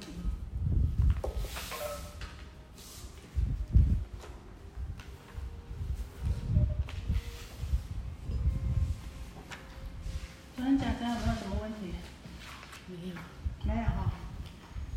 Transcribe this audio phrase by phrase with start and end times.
[0.00, 0.06] 题。
[10.56, 11.94] 昨天讲这样有没有什么问题？
[12.88, 13.14] 没有。
[13.62, 14.10] 没有哈，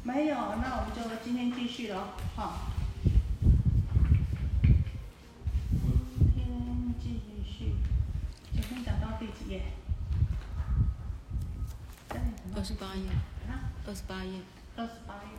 [0.03, 2.71] 没有，那我们就今天继续了哈。
[6.33, 7.75] 今天继续，
[8.53, 9.63] 昨天讲到第几页？
[12.55, 13.09] 二十八页。
[13.49, 13.71] 啊？
[13.85, 14.39] 二十八页。
[14.75, 15.29] 二十八页。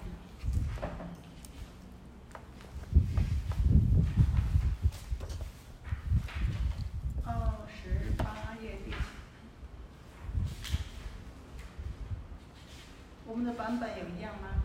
[7.24, 8.78] 二十八页？
[13.26, 14.62] 我们的版本有一样吗？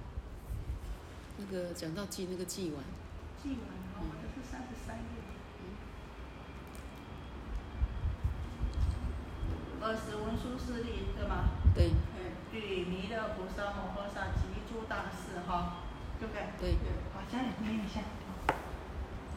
[1.37, 2.83] 那个讲到记那个记完。
[3.41, 3.59] 记完，
[3.97, 5.03] 我们的是三十三页。
[9.81, 11.49] 二十文殊师利，对吗？
[11.73, 11.89] 对。
[12.51, 14.25] 与弥勒菩萨摩诃萨
[14.89, 15.77] 大士，哈，
[16.19, 16.41] 对不对？
[16.59, 16.77] 对。
[17.13, 18.01] 好，家里念一下。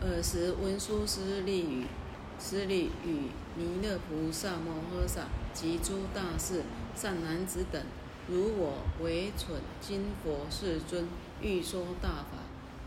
[0.00, 1.86] 尔时文殊师利与
[2.41, 6.62] 师利与弥勒菩萨摩诃萨及诸大士
[6.97, 7.80] 善男子等，
[8.27, 11.06] 如我为蠢今佛世尊，
[11.42, 12.39] 欲说大法，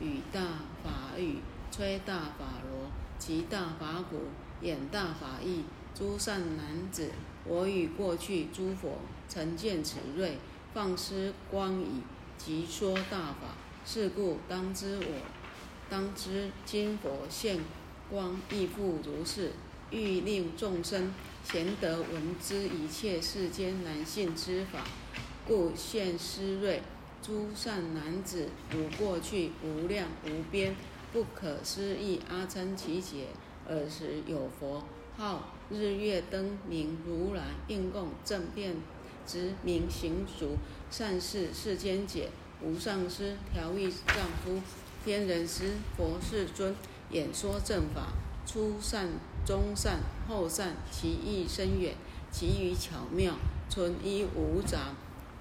[0.01, 0.41] 与大
[0.83, 1.37] 法语，
[1.71, 4.23] 吹大法螺，及大法鼓，
[4.61, 5.63] 演大法义。
[5.93, 7.09] 诸善男子，
[7.45, 8.97] 我与过去诸佛
[9.29, 10.37] 曾见此瑞，
[10.73, 12.01] 放施光已，
[12.37, 13.55] 即说大法。
[13.85, 15.05] 是故当知我，
[15.89, 17.59] 当知今佛现
[18.09, 19.51] 光亦复如是，
[19.91, 24.83] 欲令众生贤得闻之一切世间难信之法，
[25.47, 26.81] 故现施瑞。
[27.21, 30.75] 诸善男子，如过去无量无边
[31.11, 33.27] 不可思议阿僧祇劫，
[33.67, 34.83] 尔时有佛
[35.17, 38.75] 号日月灯明如来应供正遍
[39.25, 40.57] 知明行足
[40.89, 42.29] 善事世间解
[42.61, 44.61] 无上师调御丈夫
[45.03, 46.75] 天人师佛世尊
[47.09, 48.13] 演说正法
[48.45, 49.07] 初善
[49.45, 51.95] 中善后善其意深远
[52.31, 53.35] 其语巧妙
[53.69, 54.95] 纯一无杂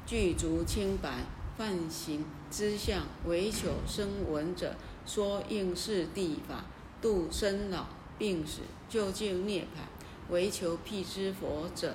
[0.06, 1.24] 具足清白
[1.56, 4.74] 梵行之相唯求生闻者
[5.06, 6.64] 说应是地法
[7.00, 7.86] 度生老
[8.18, 9.94] 病死究竟涅槃。
[10.30, 11.94] 唯求辟支佛者，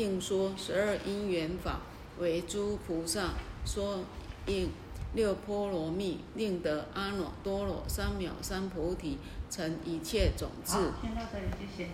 [0.00, 1.80] 应说十二因缘法，
[2.18, 3.34] 为诸菩萨
[3.66, 4.02] 说
[4.46, 4.70] 应
[5.12, 9.18] 六波罗蜜，令得阿耨多罗三藐三菩提，
[9.50, 10.76] 成一切种子。
[10.76, 11.44] 好，先到这里，
[11.76, 11.90] 谢谢。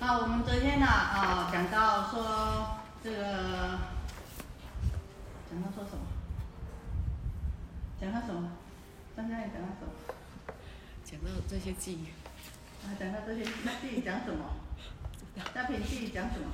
[0.00, 3.22] 好，我们昨天呢啊讲到说这个，
[5.48, 6.04] 讲到说什么？
[8.00, 8.50] 讲到什么？
[9.16, 9.92] 张嘉颖讲到什么？
[11.04, 12.08] 讲到这些记忆。
[12.84, 14.44] 啊，讲到这些，那自己讲什么？
[15.54, 16.46] 嘉平自己讲什么？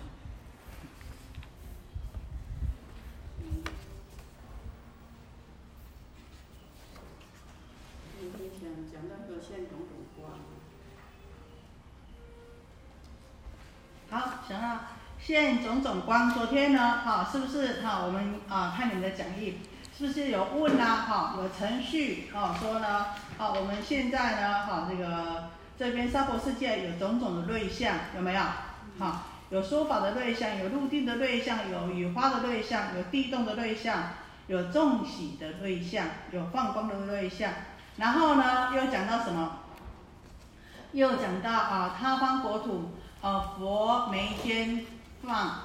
[14.10, 14.80] 好，讲到
[15.20, 16.32] 现种种光。
[16.32, 18.04] 昨天呢，哈，是不是哈？
[18.04, 19.58] 我们啊看你们的讲义，
[19.96, 20.96] 是不是有问啊？
[20.96, 23.06] 哈，有程序啊，说呢，
[23.38, 25.50] 啊，我们现在呢，哈，这个。
[25.76, 28.40] 这边娑婆世界有种种的瑞相，有没有？
[28.98, 33.98] 好，有说法的瑞相，有入定的瑞相，有雨花的瑞相，有地动的瑞相，
[34.46, 37.50] 有众喜的瑞相，有放光的瑞相。
[37.96, 39.58] 然后呢，又讲到什么？
[40.92, 44.86] 又讲到啊，他方国土，啊，佛眉间
[45.22, 45.60] 放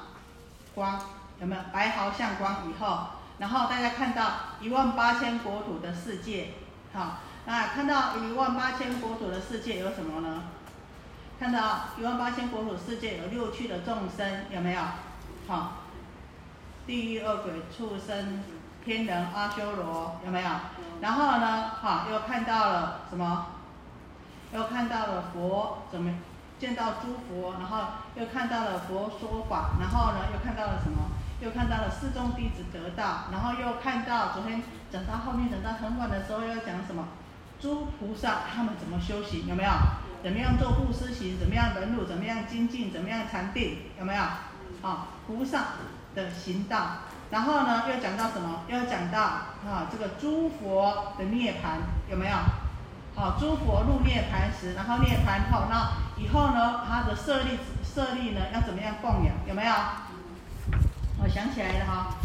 [0.73, 1.00] 光，
[1.40, 1.61] 有没有？
[1.72, 3.07] 白毫相光以后，
[3.38, 6.53] 然后大家看到一万八千国土的世界，
[6.94, 7.19] 好。
[7.46, 10.44] 啊，看到一万八千国土的世界有什么呢？
[11.40, 14.82] 看到一万八千国土世界有六趣的众生，有没有？
[15.48, 15.76] 好，
[16.86, 18.44] 地狱恶鬼畜生
[18.84, 20.50] 天人阿修罗，有没有？
[21.00, 23.46] 然后呢，好，又看到了什么？
[24.54, 26.12] 又看到了佛怎么
[26.59, 27.85] 见到诸佛，然后
[28.16, 31.09] 又看到了佛说法，然后呢，又看到了什么？
[31.40, 34.62] 又看到了四众弟子得道，然后又看到昨天
[34.92, 37.08] 讲到后面，讲到很晚的时候又讲什么？
[37.62, 39.47] 诸菩萨他们怎么修行？
[39.47, 39.70] 有没有？
[40.22, 41.40] 怎么样做布施行？
[41.40, 42.06] 怎么样忍辱？
[42.06, 42.92] 怎么样精进？
[42.92, 43.78] 怎么样禅定？
[43.98, 44.24] 有没有？
[44.82, 45.60] 好，菩萨
[46.14, 47.00] 的行道。
[47.32, 48.64] 然后呢，又讲到什么？
[48.68, 51.78] 又讲到啊，这个诸佛的涅槃
[52.10, 52.36] 有没有？
[53.16, 59.36] 好，诸佛入涅槃时，然后涅槃后，那以后呢，他的舍利舍利呢要怎么样供养？
[59.48, 59.74] 有没有？
[61.22, 62.16] 我想起来了哈。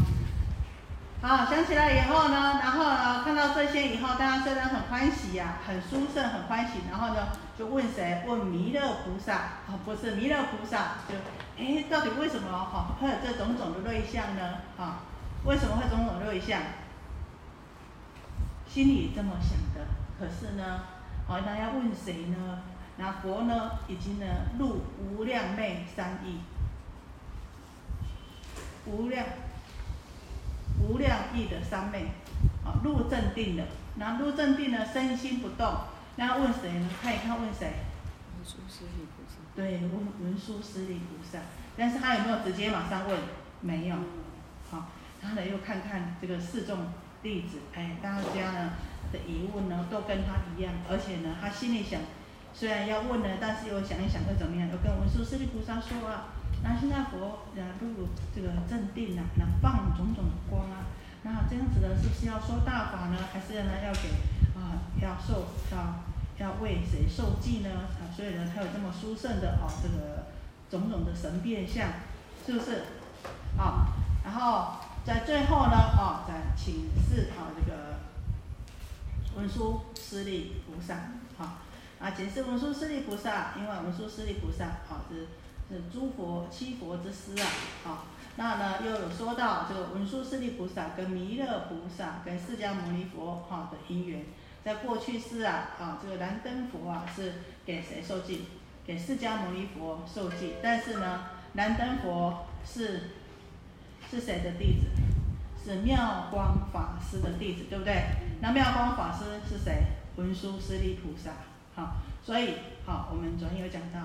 [1.26, 7.28] 好，想起来以后呢，然后呢，看到这些以后，大家虽然很欢喜呀，很殊胜，很欢喜，然后呢，
[7.58, 8.22] 就问谁？
[8.26, 9.32] 问弥勒菩萨？
[9.32, 11.14] 啊，不是弥勒菩萨，就，
[11.56, 14.58] 哎，到底为什么哈会有这种种的瑞相呢？
[14.76, 14.98] 哈，
[15.46, 16.60] 为什么会种种瑞相？
[18.68, 19.86] 心里这么想的，
[20.20, 20.82] 可是呢，
[21.26, 22.58] 好，那要问谁呢？
[22.98, 24.26] 那佛呢，已经呢
[24.58, 26.40] 入无量昧三义，
[28.84, 29.24] 无量
[30.80, 32.06] 无量义的三昧，
[32.64, 33.64] 啊，入正定的。
[33.96, 35.72] 那入正定呢，身心不动。
[36.16, 36.88] 那问谁呢？
[37.00, 37.66] 看一看问谁？
[38.36, 39.36] 文殊师利菩萨。
[39.54, 41.38] 对，文文殊师利菩萨。
[41.76, 43.18] 但是他有没有直接马上问？
[43.60, 43.96] 没有。
[44.70, 44.90] 好，
[45.22, 46.78] 他呢又看看这个四众
[47.22, 48.72] 弟子，哎，大家呢
[49.12, 52.00] 的疑问呢都跟他一样，而且呢他心里想。
[52.52, 54.68] 虽然要问呢，但是又想一想会怎么样？
[54.70, 56.34] 又跟文殊师利菩萨说啊，
[56.64, 60.88] 那现在佛啊入这个正定啊，那放种种的光啊，
[61.22, 63.18] 那这样子呢，是不是要说大法呢？
[63.30, 64.08] 还是呢要给
[64.56, 66.02] 啊要受要
[66.38, 67.68] 要为谁受记呢？
[68.00, 70.24] 啊，所以呢，他有这么殊胜的啊这个
[70.70, 71.86] 种种的神变相，
[72.46, 72.84] 是不是？
[73.58, 73.92] 啊，
[74.24, 78.00] 然后在最后呢啊，再请示啊这个
[79.36, 80.94] 文殊师利菩萨
[81.38, 81.60] 啊。
[82.00, 85.28] 啊，解释文殊师利菩萨，因为文殊师利菩萨，啊是
[85.68, 87.46] 是诸佛七佛之师啊，
[87.84, 88.04] 好，
[88.36, 94.24] 那呢又有说到这个文殊师利菩萨跟弥勒菩萨跟释迦牟尼佛哈的因缘，
[94.64, 97.34] 在过去世啊，啊这个燃灯佛啊是
[97.64, 98.44] 给谁受记？
[98.86, 101.24] 给释迦牟尼佛受记，但是呢，
[101.54, 103.10] 燃灯佛是
[104.10, 104.86] 是谁的弟子？
[105.64, 108.04] 是妙光法师的弟子，对不对？
[108.42, 109.84] 那妙光法师是谁？
[110.16, 111.30] 文殊师利菩萨。
[111.74, 114.00] 好，所以好，我们昨天有讲到，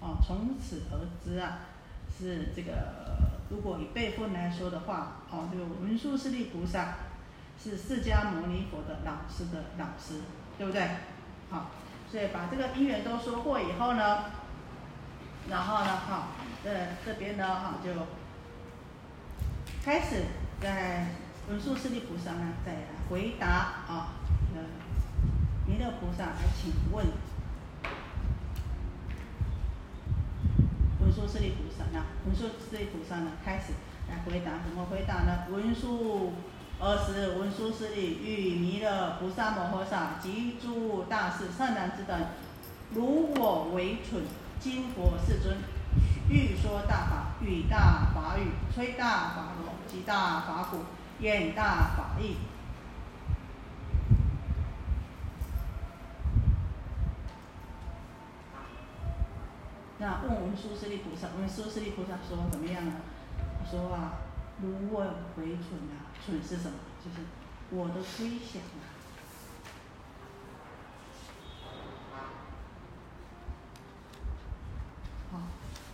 [0.00, 1.58] 哦，从此而知啊，
[2.16, 2.72] 是这个，
[3.50, 6.94] 如果以辈分来说的话，哦，这个文殊师利菩萨
[7.62, 10.20] 是释迦牟尼佛的老师的老师，
[10.58, 10.88] 对不对？
[11.50, 11.70] 好，
[12.10, 14.24] 所以把这个因缘都说过以后呢，
[15.48, 16.28] 然后呢，哈，
[16.62, 16.70] 这
[17.04, 17.90] 这边呢，哈，就
[19.82, 20.24] 开始
[20.60, 21.08] 在
[21.48, 22.72] 文殊师利菩萨呢，在
[23.08, 24.14] 回答啊，
[24.54, 24.62] 呃。
[25.68, 27.04] 弥勒菩萨来请问
[31.00, 32.04] 文殊师利菩萨呢？
[32.26, 33.32] 文殊师利菩萨呢？
[33.42, 33.72] 开始
[34.10, 35.46] 来回答，怎么回答呢？
[35.50, 36.34] 文殊
[36.78, 42.20] 尔时，文殊师利与弥勒菩萨摩诃萨及诸大士善男子等，
[42.92, 44.24] 如我为蠢，
[44.60, 45.56] 今佛世尊
[46.28, 50.80] 欲说大法，语大法语，吹大法螺，击大法鼓，
[51.20, 52.36] 演大法义。
[59.98, 62.92] 那问文殊师利菩萨，文殊师利菩萨说怎么样呢？
[63.70, 64.12] 说啊，
[64.60, 65.00] 如我
[65.38, 66.76] 为蠢啊，蠢是什么？
[67.02, 67.26] 就是
[67.70, 68.84] 我的推想啊。
[75.32, 75.40] 好，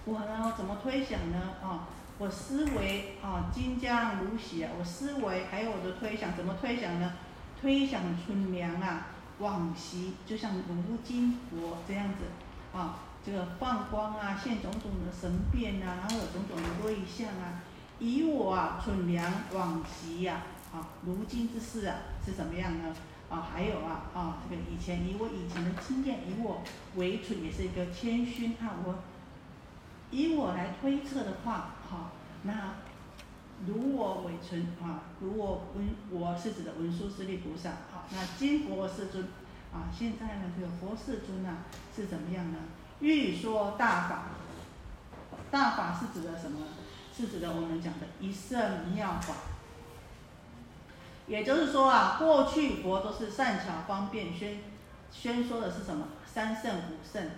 [0.05, 1.38] 我呢怎么推想呢？
[1.62, 1.88] 啊，
[2.19, 7.12] 我思维啊，金江如洗啊，我思维还有我的推想，怎么推想呢？
[7.60, 9.06] 推想春凉啊，
[9.38, 12.98] 往昔就像如今佛这样子啊。
[13.24, 17.62] 这个放光啊，现种种的神变啊，然后有种种的瑞相啊，
[18.00, 20.42] 以我啊存良往昔呀，
[20.74, 22.94] 啊，如今之事啊是怎么样呢？
[23.30, 26.62] 啊，还有啊，啊，这个以前以我以前的经验，以我
[26.96, 28.96] 为准，也是一个谦逊啊，我
[30.10, 32.10] 以我来推测的话，哈，
[32.43, 32.74] 那
[33.67, 39.24] 如我为存啊，如我文我是指的文殊师利菩萨，好，那今佛世尊
[39.72, 41.58] 啊，现在呢这个佛世尊啊
[41.94, 42.58] 是怎么样呢？
[43.03, 44.23] 欲说大法，
[45.51, 46.61] 大法是指的什么？
[47.15, 49.35] 是指的我们讲的一圣妙法。
[51.27, 54.61] 也就是说啊，过去佛都是善巧方便宣
[55.11, 56.06] 宣说的是什么？
[56.25, 57.31] 三圣五圣。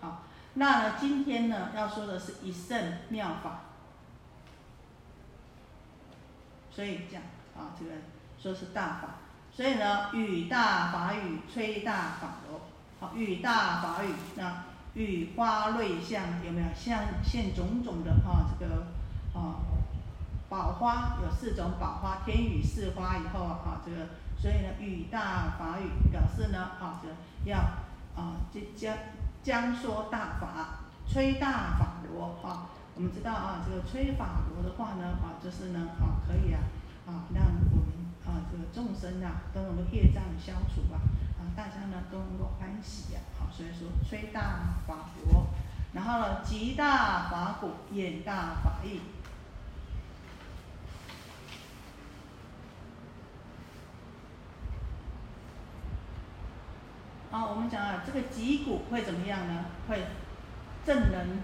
[0.00, 0.22] 好，
[0.54, 3.60] 那呢今天呢要说的是一圣妙法。
[6.70, 7.20] 所以讲
[7.56, 7.90] 啊，这个
[8.38, 9.08] 说是大法。
[9.52, 12.60] 所以呢，语大法语，吹大法螺。
[13.00, 14.64] 好，语大法语那。
[14.94, 18.46] 雨花瑞相有没有像现种种的哈？
[18.58, 18.86] 这个
[19.34, 19.58] 啊
[20.48, 27.08] 宝花有四种宝花，天雨四花以后啊，这个所以呢雨大法雨表示呢啊，这
[27.50, 27.58] 要
[28.14, 28.36] 啊
[28.76, 28.96] 将
[29.42, 32.70] 将说大法，吹大法螺啊。
[32.94, 36.60] 我们知道啊，这个吹法螺的话呢啊，就是呢啊可以啊
[37.06, 41.02] 啊让我们啊这个众生啊都能够业障消除啊。
[41.56, 45.46] 大家呢都能够欢喜呀，好，所以说吹大法国，
[45.92, 49.00] 然后呢极大法鼓，演大法意。
[57.30, 59.66] 好，我们讲啊，这个脊骨会怎么样呢？
[59.88, 60.06] 会
[60.84, 61.38] 震人、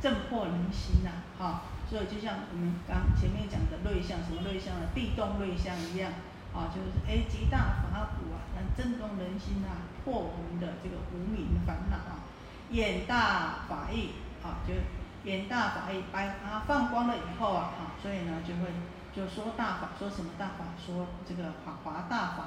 [0.00, 4.86] 震破人心呐，哈，所以就像我们刚前面讲的瑞相，什么瑞相呢？
[4.94, 6.12] 地动瑞相一样。
[6.54, 12.20] 啊，就是哎极大法鼓啊，能震动人心啊，破我们的这个无名烦恼啊。
[12.70, 14.10] 眼大法意
[14.42, 14.74] 啊，就
[15.24, 18.70] 眼大法意，白啊放光了以后啊，哈，所以呢就会
[19.14, 20.64] 就说大法，说什么大法？
[20.84, 22.44] 说这个法华大法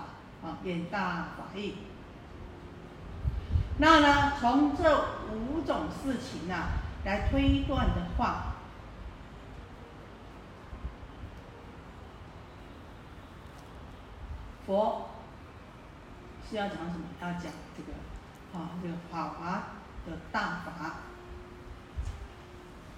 [0.47, 1.75] 啊，眼大法意。
[3.77, 6.69] 那呢，从这五种事情啊
[7.03, 8.54] 来推断的话。
[14.65, 15.10] 佛
[16.50, 17.05] 是要讲什么？
[17.22, 17.93] 要讲这个
[18.57, 19.63] 啊，这个法华
[20.05, 20.95] 的大法。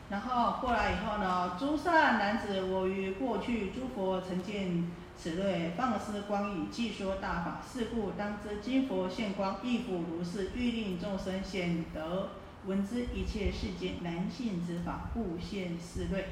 [0.09, 7.61] 然后过来以后呢，诸善男子，我于过去诸佛曾见此类放施光影，即说大法。
[7.69, 12.29] 是故当知今佛现光，亦复如是，欲令众生显得
[12.65, 16.27] 闻之一切世间难信之法，故现是类。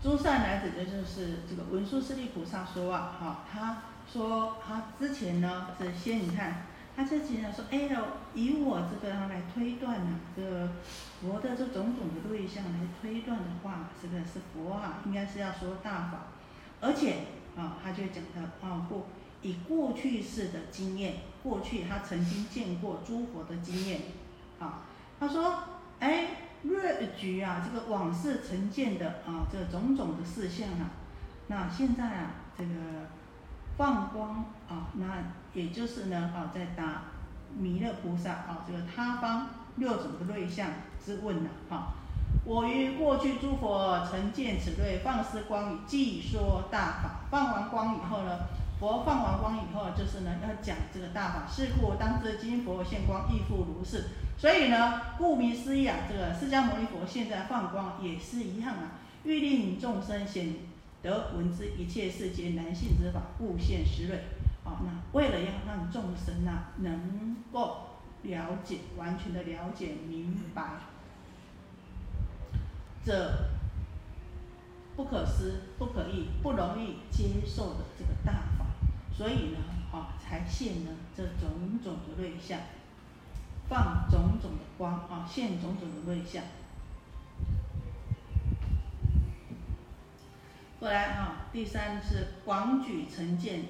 [0.00, 8.00] 诸善男子，这就是这个文殊师利菩萨说啊，哈，他说他之前呢是先你看，他之前呢说，哎呦，
[8.32, 10.68] 以我这个来推断呢，这个
[11.20, 16.28] 佛的这种种的对象来推断的话，这个是佛啊，应该是要说大法，
[16.80, 17.16] 而且
[17.56, 19.08] 啊，他就讲到啊过
[19.42, 24.00] 以过去式的经验，过去他曾经见过诸佛的经验，
[24.60, 24.84] 啊，
[25.18, 25.54] 他说，
[25.98, 26.44] 哎。
[26.62, 30.90] 略举啊，这个往事成见的啊，这种种的事项啊，
[31.46, 32.70] 那现在啊，这个
[33.76, 35.06] 放光啊，那
[35.54, 37.02] 也就是呢啊，在答
[37.56, 40.68] 弥勒菩萨啊，这个他方六种的瑞相
[41.04, 41.94] 之问呢啊。
[42.44, 47.20] 我于过去诸佛曾见此类放施光语，即说大法。
[47.30, 48.38] 放完光以后呢，
[48.78, 51.46] 佛放完光以后，就是呢要讲这个大法。
[51.50, 54.04] 是故当知今佛现光亦复如是。
[54.36, 60.54] 所以呢，顾名思义啊，这个释迦牟尼佛现在放光也是一样啊，欲令众生显
[61.02, 64.24] 得闻之一切世间难信之法，故现实瑞。
[64.64, 67.78] 啊，那为了要让众生啊能够
[68.22, 70.62] 了解，完全的了解明白
[73.04, 73.32] 这
[74.94, 78.57] 不可思、不可议、不容易接受的这个大法，
[79.18, 79.58] 所以呢，
[79.90, 82.60] 啊，才现了这种种的瑞相。
[83.68, 86.44] 放种种的光啊，现种种的瑞相。
[90.78, 93.64] 过来啊，第三是广举成见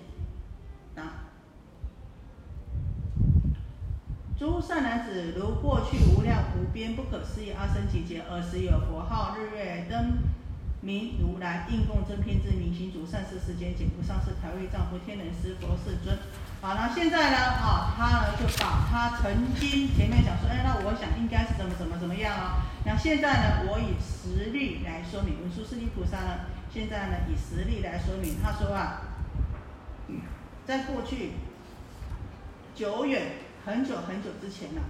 [0.95, 1.25] 啊。
[4.39, 10.19] 诸善男子，如过去无量无边不可思议阿僧祇劫，尔时有佛号日月灯
[10.81, 16.17] 名如来，应供真偏之明行主，善事世间简不上士，调御丈夫天人师佛世尊。
[16.61, 22.67] 好了，现在呢，啊，他呢就把他曾经前面讲说，哎，那我想应该是怎么怎么怎么样啊？
[22.85, 29.03] 那现在呢，我以实例来说明，文殊师利菩萨呢，现在呢以实例来说明，他说啊，
[30.65, 31.33] 在过去
[32.75, 33.33] 久远
[33.65, 34.81] 很久很久之前呢，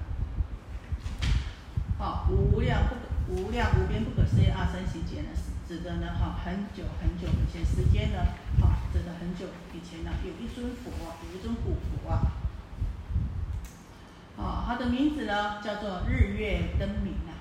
[1.98, 5.28] 好无量不可无量无边不可思议二三行劫呢，
[5.68, 8.18] 指的呢，哈，很久很久以前时间呢，
[8.58, 9.44] 哈，指的很久
[9.74, 10.90] 以前呢，有一尊佛，
[11.30, 12.32] 有一尊古佛啊，
[14.38, 17.36] 啊，他的名字呢叫做日月灯明啊。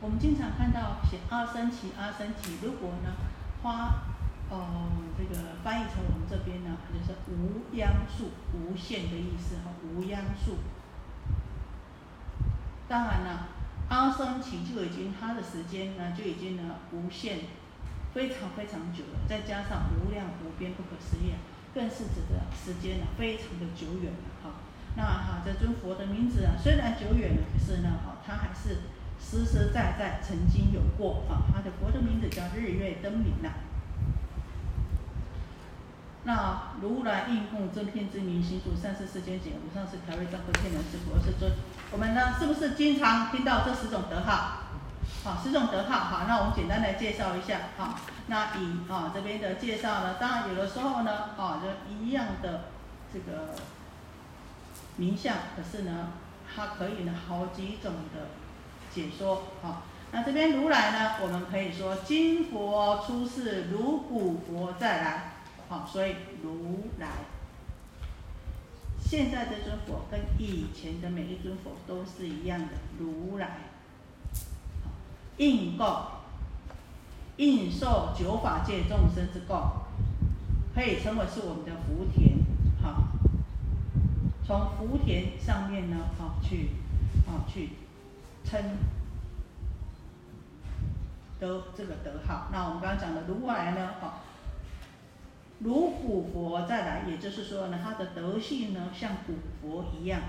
[0.00, 3.14] 我们经常看到写阿僧祇，阿僧祇，如果呢，
[3.64, 4.04] 花，
[4.48, 10.58] 呃，这个翻译成我们这边呢，就是无央数，无限的意思哈，无央数。
[12.86, 13.48] 当然了。
[13.90, 17.38] 阿僧祇就已经，他的时间呢就已经呢无限，
[18.14, 19.18] 非常非常久了。
[19.28, 21.34] 再加上无量无边不可思议，
[21.74, 24.62] 更是指的时间呢非常的久远了哈。
[24.94, 28.78] 那哈这尊佛的名字啊，虽然久远了，可是呢哈，它还是
[29.18, 31.50] 实实在在曾经有过啊。
[31.52, 33.50] 他的佛的名字叫日月灯明呐。
[36.24, 41.50] 那如来应供真片之名，行主善事世间解，无上士调御丈夫天人之佛世尊。
[41.90, 44.58] 我们呢，是不是经常听到这十种德号？
[45.24, 47.60] 好，十种德号，好，那我们简单来介绍一下。
[47.78, 52.64] 好，那以啊这边的介绍呢，当然有的时候呢，啊，就一样的
[53.10, 53.54] 这个
[54.96, 56.08] 名相，可是呢，
[56.54, 58.28] 它可以呢好几种的
[58.94, 59.44] 解说。
[59.62, 65.32] 好，那这边如来呢，我们可以说今佛出世，如古佛再来。
[65.70, 67.06] 好，所以如来
[68.98, 72.66] 现在这尊佛跟以前的每一尊佛都是一样的，
[72.98, 73.58] 如来
[75.36, 75.86] 应供
[77.36, 79.56] 应受九法界众生之供，
[80.74, 82.38] 可以称为是我们的福田。
[82.82, 83.04] 好，
[84.44, 86.70] 从福田上面呢，好去
[87.28, 87.68] 好去
[88.44, 88.60] 称
[91.38, 92.48] 得这个德号。
[92.50, 94.24] 那我们刚刚讲的如来呢，好。
[95.60, 100.20] 如古佛再来，也就是说呢，他的德性呢像古佛一样。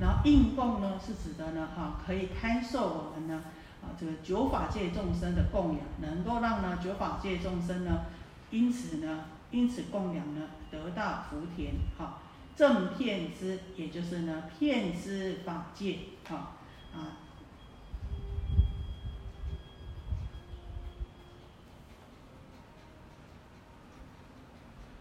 [0.00, 3.42] 然后应供呢是指的呢哈，可以堪受我们呢
[3.82, 8.02] 啊这个九法界众生的供养，能够让呢九法界众生呢
[8.50, 12.18] 因此呢因此供养呢得到福田哈，
[12.54, 16.52] 正片之也就是呢片之法界哈
[16.94, 17.25] 啊。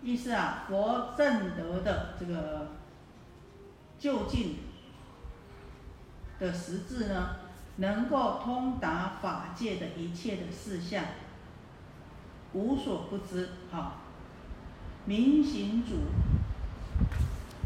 [0.05, 2.67] 意思啊，佛正德的这个
[3.97, 4.59] 就近
[6.39, 7.37] 的实质呢，
[7.77, 11.03] 能够通达法界的一切的事项，
[12.53, 13.49] 无所不知。
[13.71, 13.93] 好，
[15.05, 15.95] 明行主，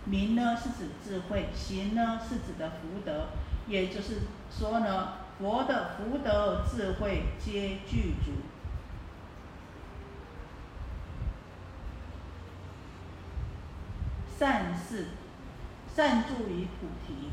[0.05, 3.27] 明呢是指智慧，行呢是指的福德，
[3.67, 8.31] 也就是说呢，佛的福德智慧皆具足。
[14.39, 15.07] 善事，
[15.93, 17.29] 善助于菩提。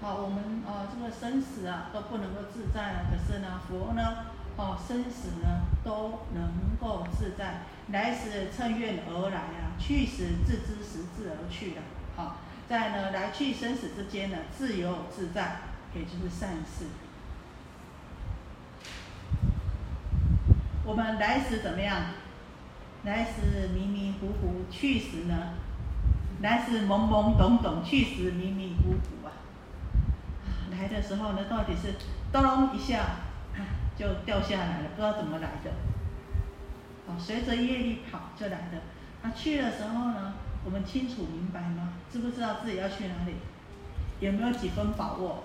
[0.00, 6.50] 好，我们啊，这个生死啊都不能够自在了，可是呢，佛呢，哦，生死呢都能
[6.80, 7.64] 够自在。
[7.88, 11.82] 来时乘愿而来啊，去时自知时至而去了。
[12.16, 12.36] 好，
[12.66, 15.58] 在呢来去生死之间呢，自由自在，
[15.94, 16.86] 也就是善事。
[20.90, 22.02] 我们来时怎么样？
[23.04, 25.54] 来时迷迷糊糊，去时呢？
[26.42, 29.30] 来时懵懵懂懂，去时迷迷糊糊啊！
[30.72, 31.94] 来的时候呢，到底是
[32.32, 33.18] 咚一下
[33.96, 35.70] 就掉下来了，不知道怎么来的。
[37.06, 38.82] 好，随着业力跑就来的。
[39.22, 41.92] 那去的时候呢，我们清楚明白吗？
[42.10, 43.36] 知不知道自己要去哪里？
[44.18, 45.44] 有没有几分把握？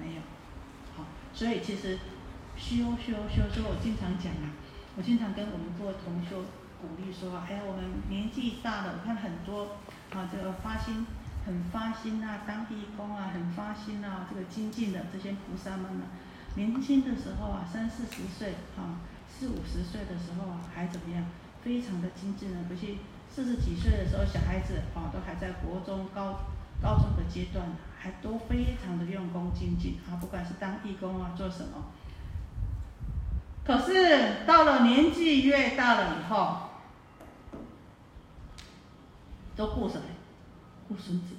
[0.00, 0.22] 没有。
[0.96, 1.96] 好，所以其实。
[2.56, 3.48] 修修修！
[3.52, 4.50] 所以我经常讲啊，
[4.96, 6.42] 我经常跟我们做同修
[6.80, 9.76] 鼓励说：，哎呀，我们年纪大了，我看很多
[10.10, 11.06] 啊，这个发心
[11.44, 16.04] 很发心啊，当义工啊，很发心啊，这个精进的这些菩萨们呢，
[16.56, 21.24] 年轻的时候啊，三四十岁啊，四五十岁的时候啊，还怎么样？
[21.62, 22.94] 非常的精进呢，不是
[23.28, 26.40] 四十几岁的时候，小孩子啊，都还在国中、高
[26.80, 27.66] 高中的阶段，
[27.98, 31.92] 还都非常的用功精进啊，不管是当义工啊，做什么。
[33.66, 36.56] 可是到了年纪越大了以后，
[39.56, 40.02] 都顾什么？
[40.86, 41.34] 顾孙子。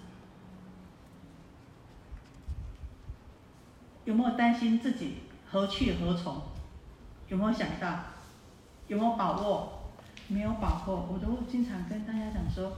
[4.04, 6.42] 有没有担心自己何去何从？
[7.30, 8.00] 有没有想到？
[8.88, 9.92] 有没有把握？
[10.28, 11.08] 没有把握。
[11.10, 12.74] 我都经常跟大家讲说：，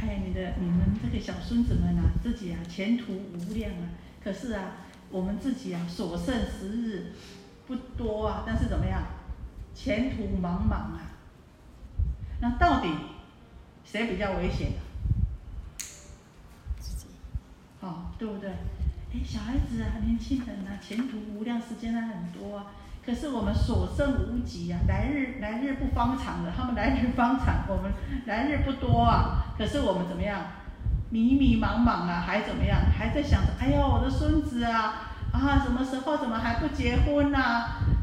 [0.00, 3.90] 哎呀，你的你们这个小孙子们啊，自己啊前途无量啊。
[4.22, 4.76] 可是啊，
[5.10, 7.12] 我们自己啊所剩时日。
[7.66, 9.02] 不多啊，但是怎么样？
[9.74, 11.00] 前途茫茫啊！
[12.40, 12.88] 那到底
[13.84, 14.72] 谁比较危险？
[16.78, 17.06] 自己。
[17.80, 18.50] 哦，对不对？
[18.50, 22.66] 哎，小孩子啊，年轻人啊，前途无量，时间还很多啊。
[23.04, 27.92] 可是我们所剩无几啊，来日来日不方长的，他们来日方长，我们
[28.26, 29.54] 来日不多啊。
[29.58, 30.40] 可是我们怎么样？
[31.10, 32.78] 迷迷茫茫啊，还怎么样？
[32.96, 35.13] 还在想着，哎呦，我的孙子啊！
[35.34, 37.38] 啊，什么时候怎么还不结婚呢？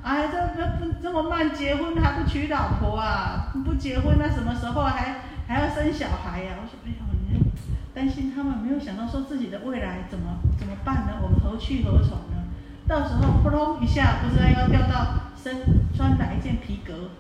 [0.04, 3.52] 哎，这这不这么慢结婚还不娶老婆啊？
[3.64, 6.56] 不结婚那什么时候还还要生小孩呀？
[6.62, 6.98] 我说，哎呦，
[7.30, 7.40] 你
[7.94, 11.20] 担心他们没有想到说自己的未来怎么怎么办呢？
[11.22, 12.44] 我们何去何从呢？
[12.88, 15.56] 到时候扑通一下，不知道要掉到身
[15.96, 17.12] 穿哪一件皮革？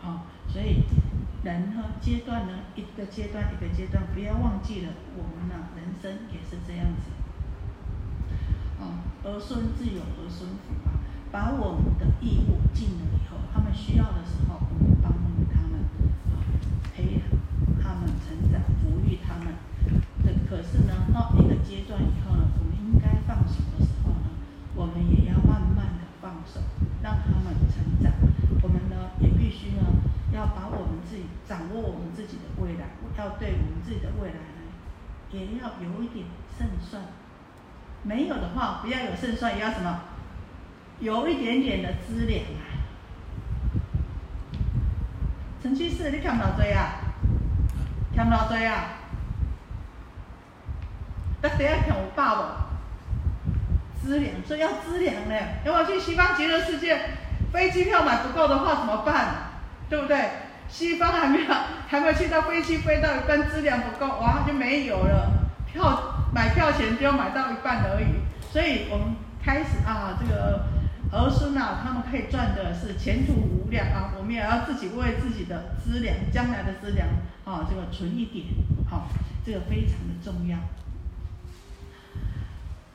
[0.00, 0.84] 好，所以
[1.42, 7.10] 人呢阶段呢一个阶段一个阶段，不要忘记了我们呢人生也是这样子。
[9.24, 11.00] 儿孙自有儿孙福啊！
[11.32, 15.80] 把我们的义务尽了以后，他们需要的时候，我们帮助他们
[16.28, 16.44] 啊，
[16.94, 17.24] 培养
[17.80, 19.56] 他们成长，抚育他们。
[20.20, 24.28] 可可是呢，到一个阶段以后呢，我们应该放手的时候呢，
[24.76, 26.60] 我们也要慢慢的放手，
[27.02, 28.12] 让他们成长。
[28.60, 34.68] 我们呢，也必须呢，要把我们自己掌握我们自己的未来，要对我们自己的未来呢，
[35.32, 36.26] 也要有一点
[36.58, 37.23] 胜算。
[38.04, 40.00] 没有的话，不要有胜算，也要什么？
[41.00, 42.62] 有一点点的资粮啊。
[45.62, 47.00] 陈居士，你看不到追啊？
[48.14, 48.98] 看不到追啊？
[51.42, 52.42] 那谁要看我爸不？
[54.00, 55.34] 资粮，所以要资粮呢。
[55.64, 57.00] 要不要去西方极乐世界？
[57.52, 59.50] 飞机票买不够的话怎么办？
[59.88, 60.28] 对不对？
[60.68, 61.54] 西方还没有，
[61.88, 65.30] 还没有去到飞机飞到一半，资粮不够，哇，就没有了。
[65.66, 66.13] 票。
[66.34, 68.06] 买票钱只有买到一半而已，
[68.52, 70.66] 所以我们开始啊，这个
[71.12, 77.06] 儿孙啊，他们可以赚的是前途无量啊，我们也要自己为自己的资粮，将来的资粮
[77.44, 78.46] 啊，这个存一点，
[78.90, 79.06] 好，
[79.46, 80.58] 这个非常的重要。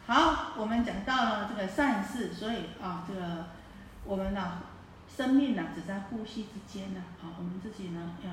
[0.05, 3.45] 好，我们讲到了这个善事，所以啊，这个
[4.03, 4.63] 我们呢，
[5.15, 8.31] 生命呢只在呼吸之间呢，啊，我们自己呢要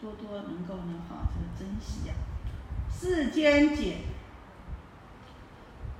[0.00, 2.14] 多多能够呢，啊，这个珍惜呀。
[2.90, 3.98] 世间解，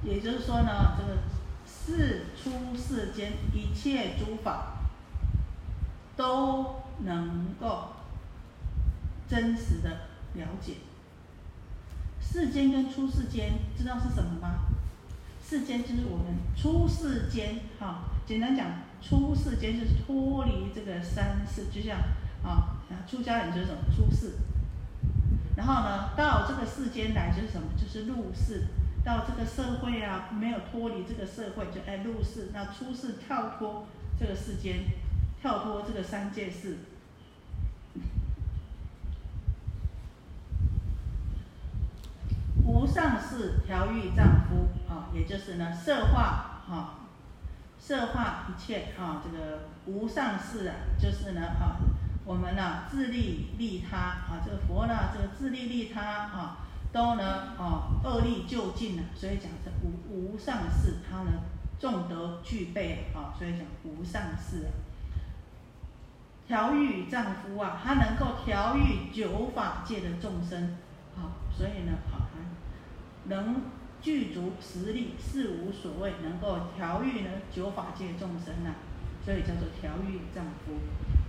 [0.02, 1.18] 也就是说呢，这个
[1.66, 4.78] 世出世间一切诸法
[6.16, 7.90] 都能够
[9.28, 9.90] 真实的
[10.34, 10.74] 了解。
[12.20, 14.66] 世间跟出世间，知道是什么吗？
[15.42, 18.66] 世间就是我们出世间，哈，简单讲，
[19.00, 21.98] 出世间就是脱离这个三世，就像
[22.44, 22.76] 啊，
[23.08, 24.34] 出家人就是什么出世，
[25.56, 28.66] 然后呢，到这个世间来就是什么，就是入世，
[29.04, 33.86] 到这个社会啊，没有脱离这个社会就哎入世，那出世跳脱
[34.18, 34.84] 这个世间，
[35.40, 36.78] 跳脱这个三界世。
[42.64, 46.98] 无上士调御丈夫啊，也就是呢，色化哈，
[47.78, 51.78] 色化一切啊，这个无上士啊，就是呢啊，
[52.26, 56.58] 我们呢自利利他啊，这个佛呢，这个自利利他啊，
[56.98, 57.22] 都呢
[57.56, 59.86] 啊恶力就尽了，所以讲是无
[60.34, 61.30] 无上士，他呢
[61.78, 64.70] 众德具备啊，所以讲无上士啊，
[66.48, 70.76] 调御丈夫啊，他能够调御九法界的众生
[71.16, 72.26] 啊，所以呢啊。
[73.24, 73.62] 能
[74.00, 78.74] 具足实力，是无所谓，能够调御呢九法界众生呐，
[79.22, 80.72] 所以叫做调御丈夫。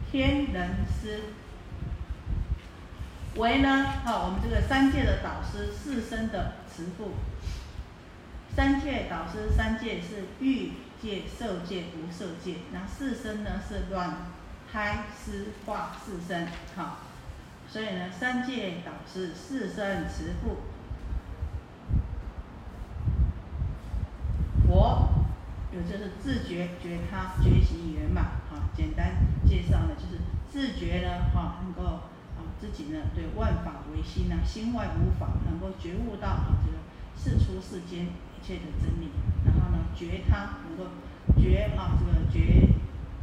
[0.09, 1.19] 天人师
[3.39, 7.13] 为呢，好，我们这个三界的导师，四生的慈父。
[8.53, 14.17] 三界导师，三界是欲界、色界、无色界，那四生呢是卵
[14.69, 16.97] 胎湿化四生，好，
[17.69, 20.57] 所以呢，三界导师，四生慈父。
[24.67, 25.07] 佛
[25.71, 29.15] 有就是自觉觉他觉醒圆满啊，简单
[29.47, 30.19] 介绍呢就是
[30.51, 32.01] 自觉呢哈能够
[32.59, 36.77] 自己呢对万法唯心呐，心外无法，能够觉悟到啊这个
[37.15, 39.09] 世出世间一切的真理，
[39.45, 40.91] 然后呢觉他能够
[41.39, 42.69] 觉啊这个觉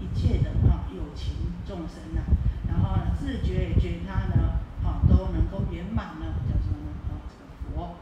[0.00, 1.34] 一切的啊有情
[1.66, 2.22] 众生呐，
[2.68, 7.96] 然后呢自觉也觉他呢啊都能够圆满呢，叫什么呢啊这个佛。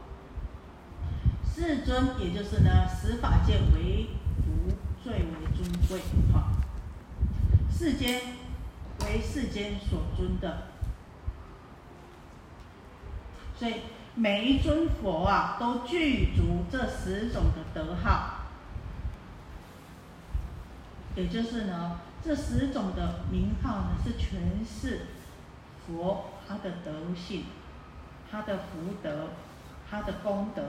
[1.43, 4.07] 世尊，也就是呢，十法界唯
[4.43, 5.99] 独最为尊贵，
[6.33, 6.51] 哈。
[7.69, 8.21] 世间
[9.01, 10.63] 为世间所尊的，
[13.57, 13.75] 所以
[14.15, 18.45] 每一尊佛啊，都具足这十种的德号，
[21.15, 25.07] 也就是呢，这十种的名号呢，是诠释
[25.87, 27.45] 佛他的德性、
[28.29, 29.29] 他的福德、
[29.89, 30.63] 他的功德。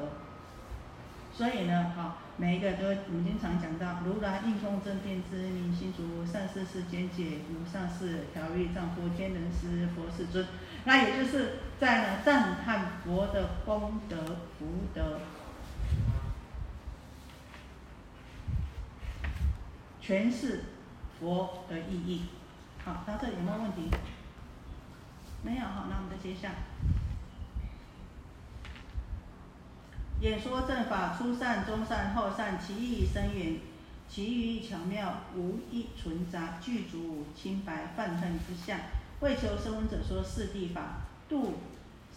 [1.32, 10.46] 所以呢，哈，每一个都我们经常讲到如来应供正遍知明心足善事世间解无上士调御丈夫天人师佛世尊，
[10.84, 14.16] 那也就是在呢赞叹佛的功德
[14.58, 15.20] 福德，
[20.02, 20.64] 诠释
[21.20, 22.22] 佛的意义。
[22.82, 23.90] 好，到这里有没有问题？
[25.42, 26.50] 没有哈，那我们再接下。
[30.20, 33.60] 演说正法，初善、中善、后善，其意深远，
[34.08, 38.80] 其余巧妙，无一存杂，具足清白泛恨之相。
[39.20, 41.54] 为求声闻者说四谛法，度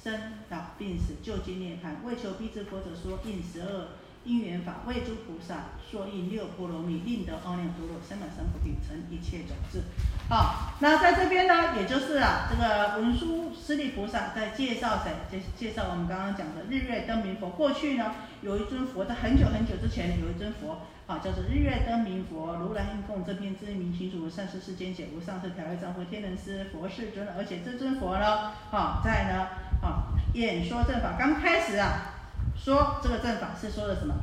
[0.04, 0.20] 生
[0.50, 3.88] 老病死，救经涅槃；为求逼之佛者说应十二。
[4.26, 9.84] 因缘法为诸菩萨说应六波罗蜜，令得阿耨多罗三藐三菩提，成一切种子。
[10.28, 15.14] 好，那在这边呢，也就是啊，这个文殊师利菩萨在介绍谁？
[15.32, 17.50] 介介绍我们刚刚讲的日月灯明佛。
[17.50, 27.28] 过去呢，有一尊佛，在很久很久之前有一尊佛，啊，叫做日月灯明佛，如来应供这片知名清楚，善事世间解，无上士调御丈夫天人师佛世尊。
[27.36, 29.48] 而且这尊佛呢，啊，在呢，
[29.82, 32.14] 啊，演说正法刚开始啊。
[32.56, 34.14] 说这个正法是说的什么？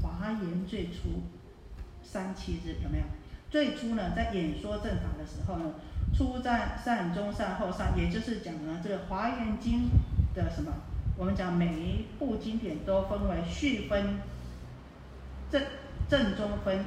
[0.00, 1.22] 华严最初
[2.02, 3.04] 三七日有没有？
[3.50, 5.74] 最初呢，在演说正法的时候呢，
[6.16, 9.90] 初在善、中善、后善，也就是讲呢这个华严经
[10.34, 10.72] 的什么？
[11.18, 14.18] 我们讲每一部经典都分为序分、
[15.50, 15.60] 正
[16.08, 16.84] 正中分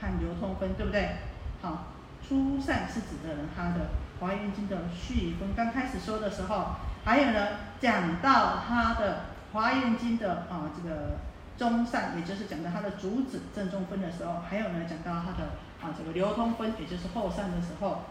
[0.00, 1.16] 和流通分，对不对？
[1.60, 1.86] 好，
[2.26, 7.48] 初善是指的人他的华严经的序分，刚开始说的时候，还有呢
[7.80, 9.32] 讲到他的。
[9.52, 11.18] 华严经的啊，这个
[11.58, 15.50] 中善，也就是讲到它的主旨正中分的时候，还有呢讲到它的
[15.82, 18.04] 啊这个流通分，也就是后善的时候。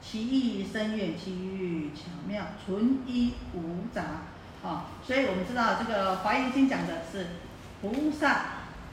[0.00, 4.02] 其意深远，其语巧妙，纯一无杂。
[4.64, 7.26] 啊，所以我们知道这个《华严经》讲的是
[7.82, 8.46] 菩萨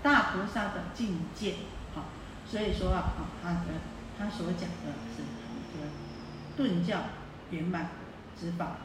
[0.04, 1.56] 大菩萨的境界。
[1.96, 2.04] 好，
[2.46, 3.80] 所以说啊，啊他的
[4.20, 5.24] 他所讲的是
[5.72, 5.88] 这个
[6.58, 7.00] 顿教
[7.52, 7.88] 圆满
[8.38, 8.76] 之法。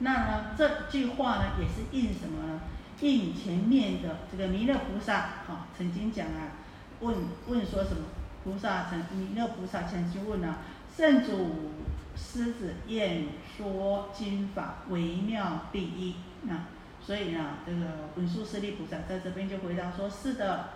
[0.00, 2.60] 那呢，这句话呢，也是应什么呢？
[3.00, 5.14] 应前面的这个弥勒菩萨，
[5.46, 6.60] 哈，曾经讲啊，
[7.00, 8.02] 问问说什么？
[8.44, 10.58] 菩萨曾弥勒菩萨曾经问啊，
[10.96, 11.72] 圣主
[12.16, 13.26] 狮子演
[13.56, 16.64] 说经法微妙第一，那
[17.00, 20.70] 所以呢，这个文殊师利菩萨在这边就回答说：是的，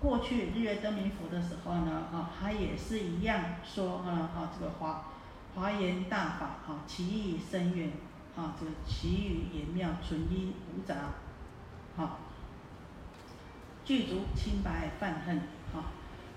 [0.00, 5.04] 过去日月灯明佛的时候呢，啊，他也是一样说啊，啊，这个华
[5.54, 7.90] 华严大法，啊，其意深远，
[8.36, 10.94] 啊，这个其语言妙，纯一无杂，
[11.96, 12.18] 好，
[13.84, 15.84] 具足清白泛恨，好。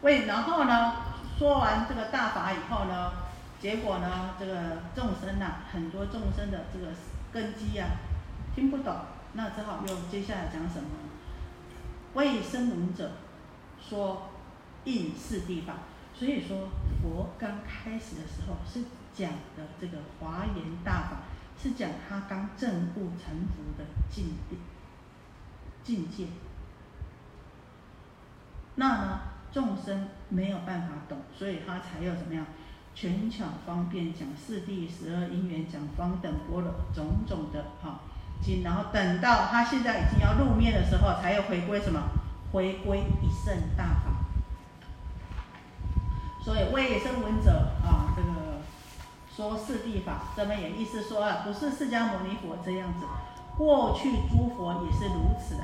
[0.03, 0.95] 为然后呢，
[1.37, 3.11] 说完这个大法以后呢，
[3.59, 6.87] 结果呢，这个众生呐，很多众生的这个
[7.31, 7.87] 根基啊，
[8.53, 8.93] 听不懂，
[9.31, 10.89] 那只好又接下来讲什么？
[12.15, 13.11] 为声闻者
[13.79, 14.29] 说
[14.83, 15.73] 应是地法，
[16.13, 16.69] 所以说
[17.01, 21.17] 佛刚开始的时候是讲的这个华严大法，
[21.57, 24.57] 是讲他刚证悟成佛的境地
[25.81, 26.27] 境界，
[28.75, 29.19] 那呢？
[29.53, 32.43] 众生没有办法懂，所以他才有怎么样
[32.95, 37.99] 权巧方便讲四谛十二因缘，讲方等波罗种种的哈
[38.41, 42.01] 经，然后等到他现在已经要入灭的时候，才有回归什么？
[42.51, 44.11] 回归一圣大法。
[46.43, 48.59] 所以为声闻者啊，这个
[49.33, 53.05] 说四谛法，这边也意思说啊，不是释迦牟尼佛这样子，
[53.57, 55.63] 过去诸佛也是如此的。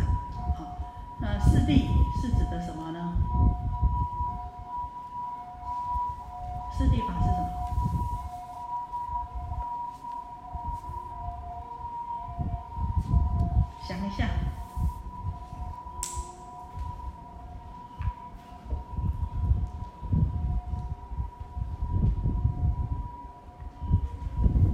[0.58, 0.80] 好，
[1.20, 1.86] 那四谛
[2.22, 3.14] 是指的什么呢？
[6.80, 7.50] 这地方是什么？
[13.84, 14.30] 想一下，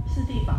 [0.06, 0.54] 四谛法。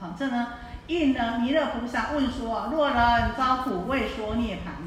[0.00, 0.48] 好，这呢？
[0.88, 4.86] 应弥勒菩萨问说：若人遭苦，未说涅槃。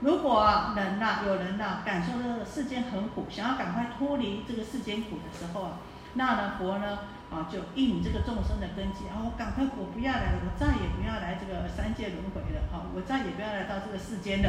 [0.00, 5.72] 如果人呐，有人呐，感受这个世间很苦，想要赶快脱离这个世间苦的时候啊，
[6.14, 7.00] 那呢，佛呢，
[7.30, 14.48] 啊，就应这个众生的根基，啊，我赶快，我不要来了，我再也不要来这个三界轮回了，啊，我再也不要来到这个世间了。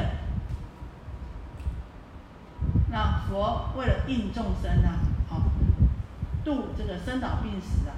[2.90, 5.36] 那佛为了应众生啊，啊，
[6.46, 7.96] 度这个生老病死啊。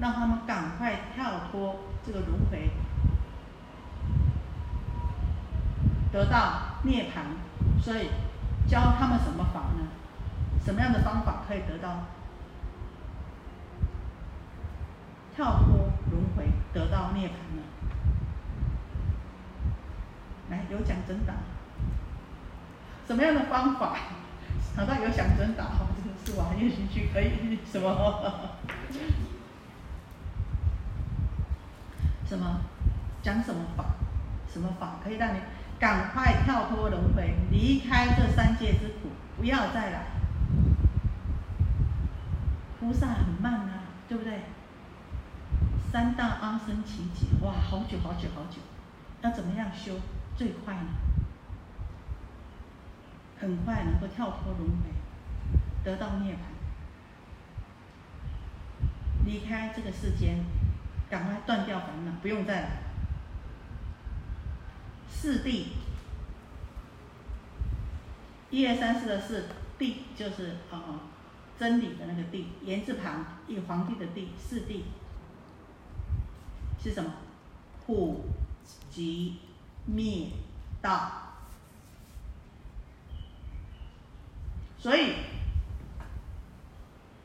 [0.00, 1.74] 让他们赶快跳脱
[2.08, 2.70] 这个轮回，
[6.10, 8.08] 得到涅槃，所以
[8.66, 9.88] 教他们什么法呢？
[10.64, 12.04] 什么样的方法可以得到
[15.36, 17.62] 跳脱轮回，得到涅槃呢？
[20.48, 21.34] 来，有奖征答。
[23.06, 23.96] 什么样的方法？
[24.74, 26.54] 好到有奖征答，这个是吧？
[26.58, 28.56] 也许去可以什么？
[32.28, 32.60] 什么
[33.22, 33.84] 讲什么法？
[34.52, 35.40] 什么法可以让你
[35.78, 40.06] 赶快跳脱轮回，离开这三界之苦，不要再来？
[42.78, 44.40] 菩萨很慢啊，对不对？
[45.90, 48.58] 三大阿僧祇劫，哇，好久好久好久，
[49.22, 49.94] 要怎么样修
[50.36, 50.90] 最快呢？
[53.40, 54.90] 很快能够跳脱轮回，
[55.84, 56.38] 得到涅槃，
[59.24, 60.44] 离开这个世间。
[61.10, 62.68] 赶快断掉烦恼，不用再来。
[65.10, 65.64] 四谛，
[68.50, 71.00] 一二三四的四谛就是啊
[71.58, 74.82] 真理的那个谛，言字旁一皇帝的帝，四谛
[76.82, 77.12] 是什么？
[77.84, 78.26] 苦
[78.90, 79.38] 集
[79.86, 80.28] 灭
[80.82, 81.24] 道。
[84.78, 85.14] 所以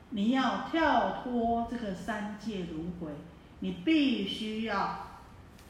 [0.09, 3.11] 你要跳脱这个三界轮回。
[3.63, 5.07] 你必须要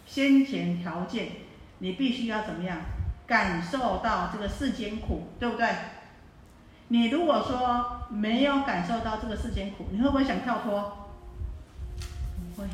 [0.07, 1.27] 先前条件，
[1.77, 2.79] 你必须要怎么样
[3.27, 5.69] 感受到这个世间苦，对不对？
[6.87, 11.11] 你如果说没有感受到这个世间苦，你会不会想跳脱？
[12.55, 12.73] 不会呀。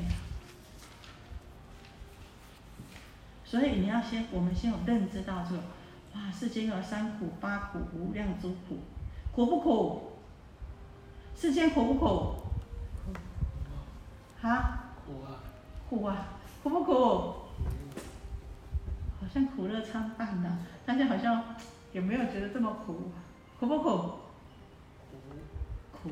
[3.43, 5.61] 所以你要先，我们先有认知到这个，
[6.13, 8.79] 哇，世间有三苦、八苦、无量诸苦，
[9.33, 10.13] 苦不苦？
[11.35, 12.35] 世间苦不苦？
[14.41, 14.85] 啊？
[15.09, 15.41] 苦啊！
[15.89, 16.27] 苦啊！
[16.61, 16.93] 苦不苦？
[19.19, 21.55] 好像苦乐参半呢，大家好像
[21.91, 23.11] 也没有觉得这么苦？
[23.59, 23.89] 苦不苦？
[25.91, 26.11] 苦。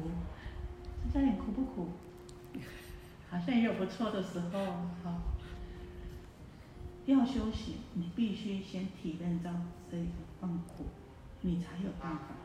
[1.14, 1.90] 大家点苦不苦？
[3.30, 5.22] 好像也有不错的时候，啊。
[7.06, 9.52] 要修行，你必须先体验到
[9.92, 10.06] 这个
[10.42, 10.88] 放苦，
[11.42, 12.36] 你才有办法。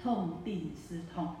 [0.00, 1.34] 痛定思痛。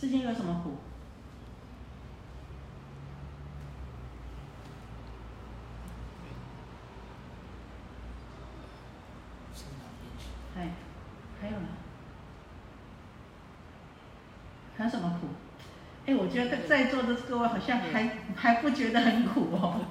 [0.00, 0.76] 世间有什么苦？
[10.56, 10.70] 哎，
[11.40, 11.66] 还有呢？
[14.76, 15.26] 还有什么苦？
[16.06, 19.84] 哎，我觉得在座的各位好像还还不觉得很苦哦。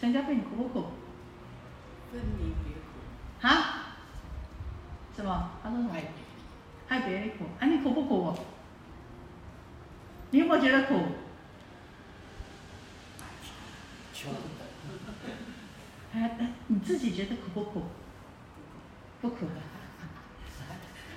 [0.00, 0.86] 陈家你苦不苦？
[2.12, 3.48] 分离别苦。
[3.48, 3.96] 啊？
[5.16, 5.50] 什么？
[5.60, 5.96] 他说什么？
[6.88, 7.46] 爱别离苦。
[7.58, 8.32] 啊，你苦不苦？
[10.30, 10.94] 你有没有觉得苦？
[16.12, 17.84] 哎哎，你自己觉得苦不苦？
[19.20, 19.46] 不苦。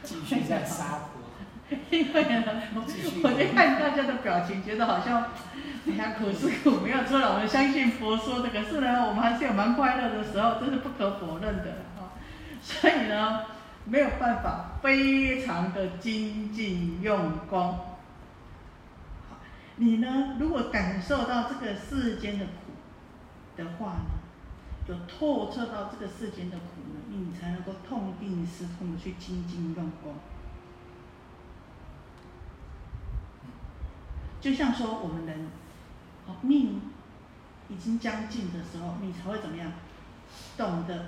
[0.04, 1.20] 继续在杀苦。
[1.90, 2.44] 因为呢，
[2.76, 5.32] 我就看大家的表情，觉得好像，
[5.88, 7.34] 哎呀，苦是苦，没有错了。
[7.34, 12.14] 我们相信佛说的，可是呢，我们还是有蛮快乐的时候，这是不可否认的啊。
[12.62, 13.46] 所以呢，
[13.86, 17.80] 没有办法，非常的精进用功。
[19.78, 22.52] 你呢，如果感受到这个世间的苦
[23.58, 24.12] 的话呢，
[24.88, 30.16] 就透彻到这个世间的苦呢，你才能够痛定思痛的去精进用功。
[34.40, 35.48] 就像说我们人，
[36.28, 36.82] 哦命
[37.70, 39.72] 已经将近的时候，你才会怎么样？
[40.58, 41.08] 懂得，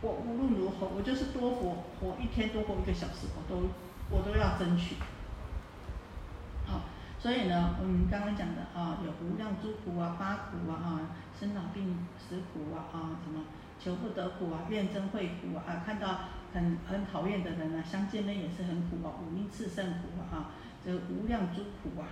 [0.00, 3.68] 我无论如何，我就是多活活一天，多活一个小时，我都
[4.10, 4.96] 我都要争取。
[7.20, 13.44] 所以呢，我们刚刚讲的啊，有无量诸苦啊，八苦啊，啊，生老病死苦啊，啊，什么
[13.80, 16.20] 求不得苦啊，怨憎会苦啊，看到
[16.54, 20.50] 很很讨厌的人啊，相见呢也是很苦啊，五阴炽盛苦啊，啊，
[20.84, 22.06] 这无量诸苦啊。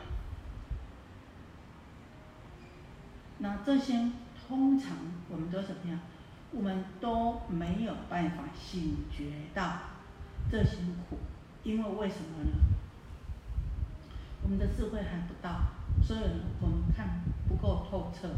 [3.38, 4.10] 那这些
[4.48, 4.96] 通常
[5.30, 6.00] 我们都怎么样？
[6.50, 9.78] 我们都没有办法醒觉到
[10.50, 11.18] 这些苦，
[11.62, 12.50] 因为为什么呢？
[14.46, 16.20] 我们的智慧还不到，所以
[16.60, 18.28] 我们看不够透彻。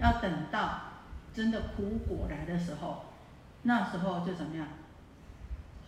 [0.00, 0.80] 要等到
[1.32, 3.04] 真的苦果来的时候，
[3.62, 4.66] 那时候就怎么样？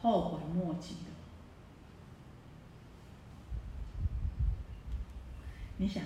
[0.00, 1.10] 后悔莫及的。
[5.78, 6.04] 你想？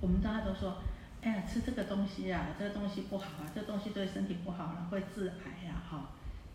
[0.00, 0.78] 我们大家都说，
[1.20, 6.08] 哎呀，吃这个东西呀，这个东西不好啊，这个东西对身体不好了，会致癌呀，哈。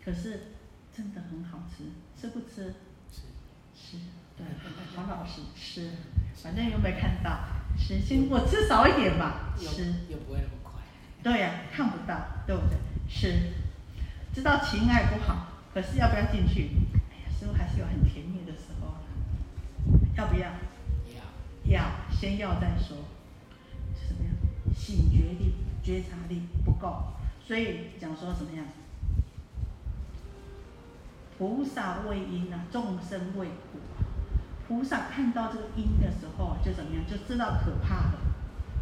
[0.04, 0.48] 可是
[0.92, 1.84] 真的很好吃，
[2.20, 2.74] 吃不吃？
[3.12, 3.22] 吃。
[3.74, 3.98] 吃，
[4.38, 4.46] 对，
[4.96, 5.92] 黄老师吃，
[6.36, 7.40] 反正又没看到，
[7.78, 9.86] 吃，先我吃少一点吧，吃。
[10.10, 10.82] 又不会那么快。
[11.22, 12.78] 对呀，看不到，对不对？
[13.10, 13.52] 吃，
[14.34, 16.72] 知道情爱不好，可是要不要进去？
[17.12, 18.96] 哎呀，师傅还是有很甜蜜的时候，
[20.16, 20.48] 要不要？
[21.66, 21.80] 要。
[21.80, 22.98] 要，先要再说。
[24.08, 24.34] 怎么样
[24.76, 27.14] 醒觉力、觉察力不够，
[27.46, 28.66] 所以讲说怎么样？
[31.38, 33.71] 菩萨为因啊，众生为果。
[34.72, 37.04] 菩萨看到这个因的时候，就怎么样？
[37.06, 38.18] 就知道可怕的。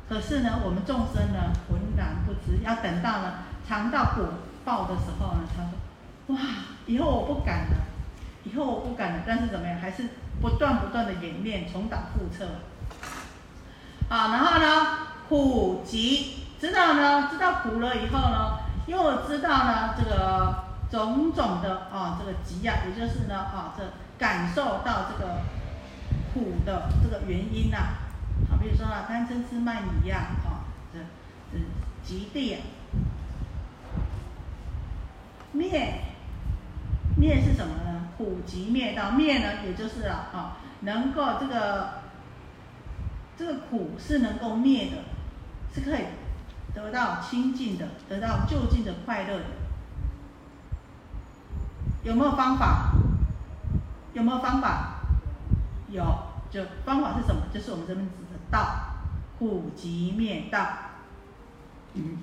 [0.08, 2.62] 可是呢，我们众生呢，浑然不知。
[2.64, 4.28] 要等到呢，尝到果
[4.64, 6.42] 报的时候呢，他说：哇，
[6.86, 7.78] 以后我不敢了，
[8.44, 9.24] 以后我不敢了。
[9.26, 9.80] 但是怎么样？
[9.82, 10.04] 还是
[10.40, 12.46] 不断不断的演练，重蹈覆辙。
[14.10, 15.08] 啊，然后呢？
[15.28, 17.30] 苦集，知道呢？
[17.32, 23.84] 知道苦了以后呢，又知道呢这个种种的啊，这个集呀，也就是呢啊，这
[24.20, 25.42] 感受到这个
[26.34, 27.78] 苦的这个原因呐。
[28.50, 31.00] 好，比如说啊，贪嗔痴慢疑呀，啊，这
[31.52, 31.64] 这
[32.04, 32.58] 极地
[35.52, 36.02] 灭
[37.18, 38.10] 灭是什么呢？
[38.18, 42.02] 苦集灭道灭呢，也就是啊啊，能够这个
[43.38, 44.98] 这个苦是能够灭的。
[45.72, 46.04] 是可以
[46.74, 49.46] 得到清净的，得到就近的快乐的。
[52.02, 52.94] 有没有方法？
[54.14, 54.99] 有没有方法？
[55.90, 56.04] 有，
[56.50, 57.42] 就方法是什么？
[57.54, 58.96] 就是我们这边指的道，
[59.38, 60.68] 苦集灭道。
[61.94, 62.20] 嗯。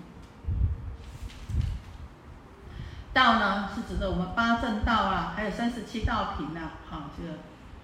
[3.12, 7.38] 道呢是指的我们八正道啊，还有三十七道品呐，好，这个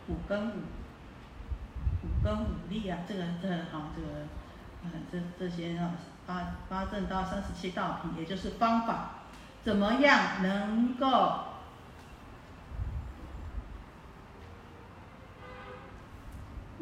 [0.09, 0.61] 五根五
[2.03, 4.27] 五根五力啊，这个这好这个，
[4.85, 5.93] 嗯，这这些啊，
[6.27, 9.23] 八八正道三十七道品，也就是方法，
[9.65, 11.09] 怎么样能够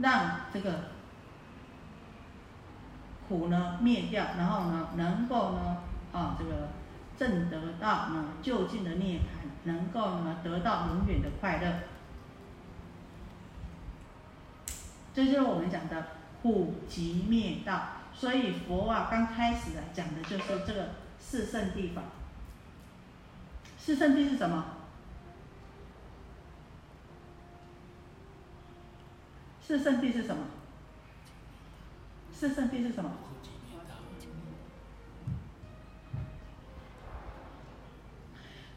[0.01, 0.85] 让这个
[3.29, 5.79] 苦呢灭掉，然后呢能够呢
[6.13, 6.69] 啊这个。
[7.19, 9.23] 正得到呢就近的涅槃，
[9.65, 11.81] 能够呢得到永远的快乐，
[15.13, 16.07] 这就是我们讲的
[16.41, 17.89] 苦集灭道。
[18.15, 22.01] 所以佛啊刚开始啊讲的就是这个四圣地法。
[23.79, 24.65] 四圣地是什么？
[29.71, 30.43] 四圣地是什么？
[32.33, 33.09] 四圣地是什么？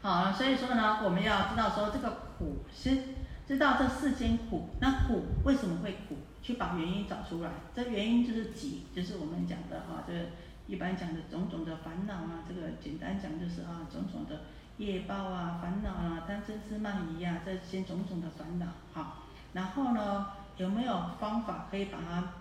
[0.02, 2.96] 好，所以说呢，我们要知道说这个苦，是
[3.44, 6.14] 知道这世间苦，那苦为什么会苦？
[6.40, 7.50] 去把原因找出来。
[7.74, 10.12] 这原因就是集，就是我们讲的哈，这
[10.72, 14.42] 一般讲的种种的烦恼啊，这个简单讲就是啊，种种的
[14.76, 18.66] 业报啊、烦恼啊、贪嗔痴慢疑啊，这些种种的烦恼。
[18.92, 19.24] 好，
[19.54, 20.26] 然后呢，
[20.56, 22.32] 有没有方法可以把它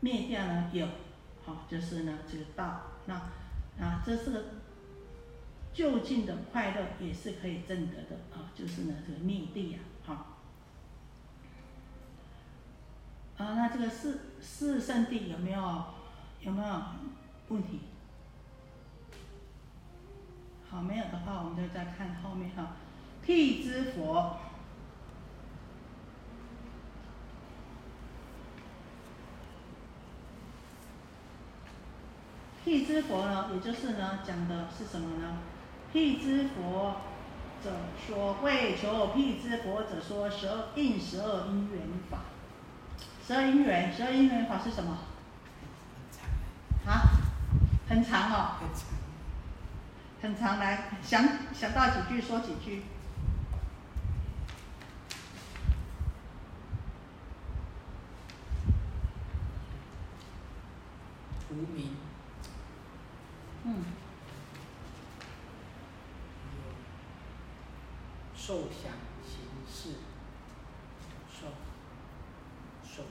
[0.00, 0.70] 灭掉呢？
[0.72, 0.86] 有，
[1.44, 2.82] 好，就是呢这个道。
[3.06, 3.14] 那
[3.84, 4.44] 啊，这是个。
[5.72, 10.38] 就近的快乐也是可以证得的啊，就是呢这个灭地呀，好。
[13.36, 15.84] 啊，那这个四四圣地有没有
[16.40, 16.82] 有没有
[17.48, 17.80] 问题？
[20.70, 22.76] 好，没有的话，我们就再看后面哈。
[23.22, 24.38] 辟支佛，
[32.66, 35.38] 辟支佛呢，也就是呢讲的是什么呢？
[35.92, 36.96] 辟支佛
[37.62, 37.70] 者
[38.04, 42.18] 说，为求辟支佛者说十二应十二因缘法。
[43.24, 44.98] 十二因缘，十二因缘法是什么？
[46.84, 47.02] 啊？
[47.88, 48.56] 很长哦。
[48.60, 48.88] 很长。
[50.20, 52.82] 很长，来想想到几句说几句。
[61.50, 61.96] 无名。
[63.64, 63.84] 嗯。
[68.36, 68.92] 受想
[69.24, 69.96] 行识，
[71.28, 71.48] 受
[72.84, 73.02] 受，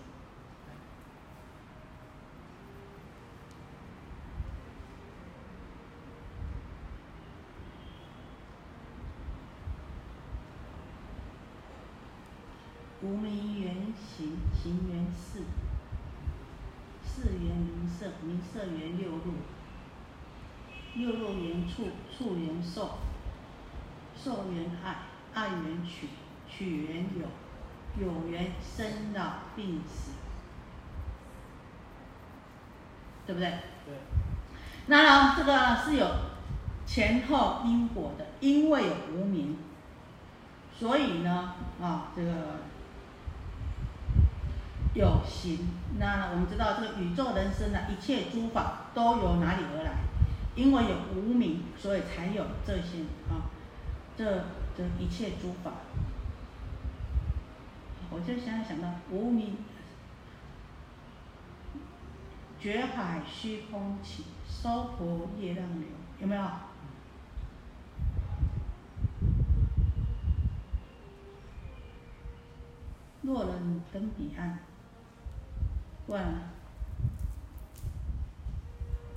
[13.02, 15.40] 无名缘行，行缘事，
[17.04, 19.34] 事缘名色，名色缘六路，
[20.96, 22.98] 六路缘处，处缘受，
[24.16, 24.96] 受缘爱。
[25.34, 26.08] 爱缘取，
[26.50, 27.28] 取缘有，
[28.02, 30.12] 有缘生老病死，
[33.26, 33.50] 对不对？
[33.86, 33.94] 对。
[34.86, 36.10] 那呢，这个是有
[36.86, 39.58] 前后因果的，因为有无名，
[40.74, 42.32] 所以呢，啊，这个
[44.94, 45.68] 有形。
[46.00, 50.05] 那我们知道，这个宇宙人生的一切诸法都由哪里而来？
[50.56, 53.00] 因为有无名，所以才有这些
[53.30, 53.52] 啊，
[54.18, 54.46] 这。
[54.78, 55.72] 这一切诸法，
[58.10, 59.56] 我就现在想到无名，
[62.60, 65.88] 觉海虚空起，娑婆业浪流，
[66.20, 66.44] 有没有？
[73.22, 74.60] 若人登彼岸，
[76.08, 76.22] 问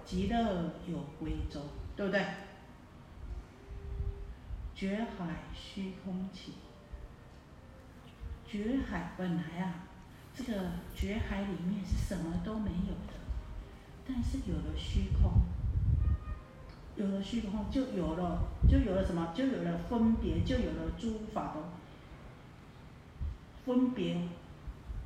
[0.09, 1.61] 极乐有归舟，
[1.95, 2.25] 对不对？
[4.75, 6.55] 绝海虚空起，
[8.47, 9.85] 绝海本来啊，
[10.35, 13.13] 这个绝海里面是什么都没有的，
[14.07, 15.43] 但是有了虚空，
[16.97, 19.31] 有了虚空就有了，就有了什么？
[19.35, 21.61] 就有了分别，就有了诸法的
[23.67, 24.27] 分别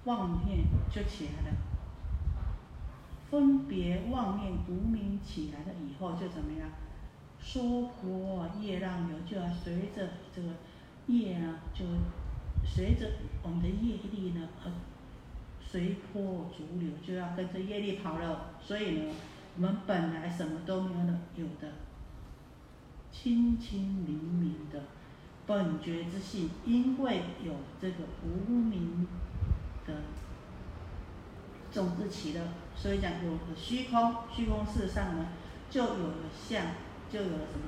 [0.05, 0.61] 妄念
[0.94, 1.57] 就起来了，
[3.33, 6.68] 分别妄念无名起来了以后就怎么样？
[7.41, 10.07] 娑婆业浪流，就要随着
[10.37, 10.49] 这个
[11.07, 11.87] 业啊，就
[12.62, 13.11] 随着
[13.43, 14.70] 我们的业力呢而
[15.66, 18.51] 随波逐流，就要跟着业力跑了。
[18.61, 19.14] 所以呢，
[19.57, 21.72] 我们本来什么都没有的，有的
[23.11, 24.78] 清清明明的
[25.47, 29.07] 本觉之性，因为有这个无名
[29.87, 29.95] 的
[31.72, 32.40] 种子起了，
[32.76, 35.26] 所以讲有了虚空，虚空事上呢，
[35.70, 36.14] 就有了
[36.48, 36.62] 相。
[37.12, 37.66] 就有了什么？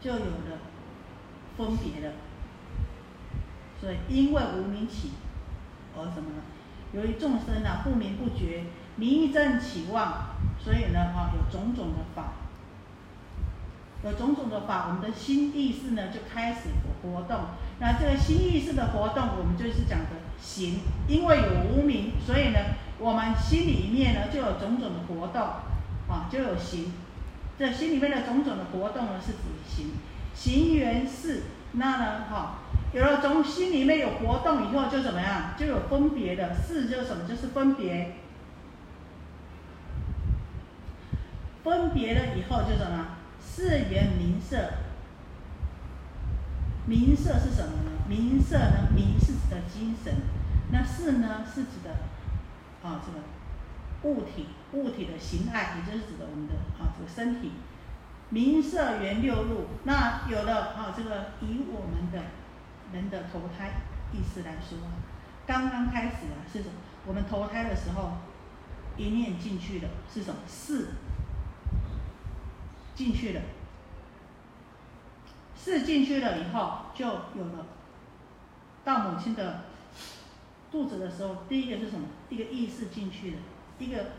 [0.00, 0.58] 就有了
[1.56, 2.12] 分别了。
[3.80, 5.12] 所以因为无名起
[5.96, 6.42] 而什么呢？
[6.92, 8.64] 由于众生啊不明不觉，
[8.96, 12.32] 迷正起妄，所以呢啊有种种的法，
[14.02, 17.42] 有种种的法，我们的心意识呢就开始活动。
[17.78, 22.58] 那这个心意识的活动，我们就是讲的行，因为有无名，所以呢
[22.98, 25.40] 我们心里面呢就有种种的活动，
[26.08, 26.92] 啊就有行。
[27.58, 29.38] 这心里面的种种的活动呢是指
[29.68, 29.92] 行，
[30.34, 31.42] 行缘是
[31.72, 32.58] 那呢哈。
[32.92, 35.54] 有了从心里面有活动以后，就怎么样？
[35.58, 37.28] 就有分别的事，就是什么？
[37.28, 38.14] 就是分别。
[41.62, 43.16] 分别了以后，就什么？
[43.40, 44.56] 四缘名色。
[46.86, 47.90] 名色是什么呢？
[48.08, 48.88] 名色呢？
[48.94, 50.14] 名是指的精神，
[50.72, 51.90] 那色呢是指的
[52.82, 57.52] 啊这个物体，物体的形态，也就是指的我们的啊这个身体。
[58.30, 62.22] 名色缘六路，那有了啊这个以我们的。
[62.90, 63.82] 人的投胎
[64.14, 64.78] 意思来说，
[65.46, 66.72] 刚刚开始啊是什么？
[67.04, 68.12] 我们投胎的时候，
[68.96, 70.40] 一念进去的是什么？
[70.46, 70.92] 四
[72.94, 73.42] 进去了，
[75.54, 77.66] 四进去了以后，就有了
[78.86, 79.64] 到母亲的
[80.70, 82.06] 肚子的时候，第一个是什么？
[82.28, 83.36] 一个意识进去的，
[83.78, 84.12] 一个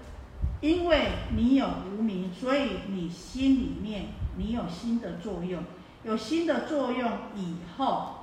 [0.62, 5.64] 因为你有无名，所以你心里面你有心的作用，
[6.04, 8.16] 有心的作用以后。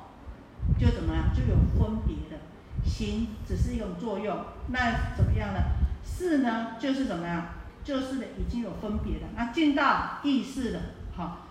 [0.81, 2.43] 就怎么样，就有分别的，
[2.85, 4.37] 行只是一种作用，
[4.69, 5.61] 那怎么样呢？
[6.05, 7.51] 事呢，就是怎么样，
[7.85, 9.27] 就是的已经有分别的。
[9.37, 10.81] 那进到意识了，
[11.15, 11.46] 好，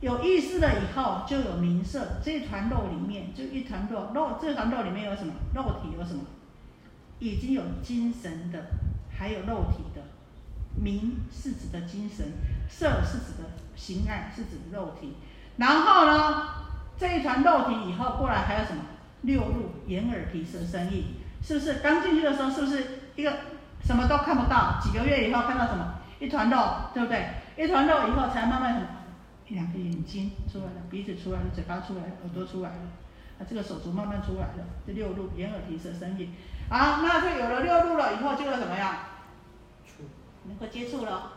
[0.00, 2.20] 有意识了以后，就有名色。
[2.22, 5.32] 这一团肉里面，就一团肉，肉这团肉里面有什么？
[5.54, 6.22] 肉体有什么？
[7.18, 8.66] 已经有精神的，
[9.16, 10.02] 还有肉体的。
[10.80, 12.26] 名是指的精神，
[12.68, 15.16] 色是指的形态，是指肉体。
[15.56, 16.48] 然后呢？
[16.96, 18.82] 这一团肉体以后过来还有什么
[19.22, 23.32] 六路眼耳鼻舌身意，是不是刚进去的时候是不是一个
[23.84, 24.80] 什么都看不到？
[24.82, 26.58] 几个月以后看到什么一团肉，
[26.92, 27.28] 对不对？
[27.56, 28.86] 一团肉以后才慢慢什么
[29.48, 32.82] 两个眼睛出来了，鼻子出来了，嘴巴出来了，耳朵出来了，
[33.38, 36.30] 啊这个手足慢慢出来了，这六路眼耳鼻舌身意，
[36.68, 38.96] 啊那就有了六路了以后就会怎么样？
[40.44, 41.32] 能够接触了，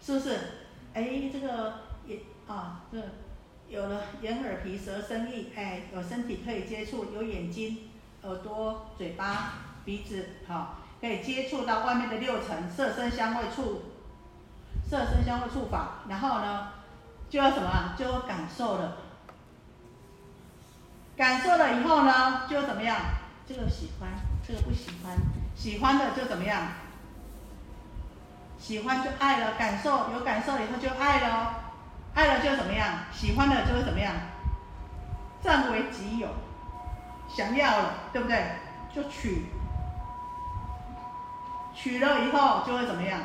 [0.00, 0.38] 是不是？
[0.94, 1.74] 哎这个
[2.06, 2.98] 眼啊这。
[3.68, 7.88] 有了眼耳鼻舌身意，哎，有身体可以接触，有眼睛、
[8.20, 13.80] 耳朵、嘴巴、鼻子，好，可以接触到外面的六层色身香味触，
[14.86, 16.68] 色身香味触法，然后呢，
[17.32, 17.94] 就要什么？
[17.96, 18.92] 就要感受了，
[21.16, 22.94] 感受了以后呢，就怎么样？
[23.48, 24.10] 这个喜欢，
[24.46, 25.16] 这个不喜欢，
[25.56, 26.60] 喜欢的就怎么样？
[28.58, 31.54] 喜欢就爱了，感受有感受以后就爱了。
[32.12, 32.98] 爱了就怎么样？
[33.10, 34.14] 喜欢了就会怎么样？
[35.42, 36.28] 占为己有，
[37.34, 38.44] 想要了，对不对？
[38.94, 39.46] 就取，
[41.74, 43.20] 取了以后就会怎么样？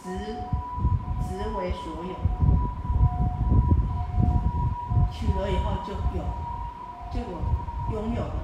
[0.00, 0.16] 执，
[1.28, 2.33] 执为所有。
[5.14, 6.24] 取了以后就有，
[7.12, 7.38] 就有
[7.92, 8.34] 拥有了，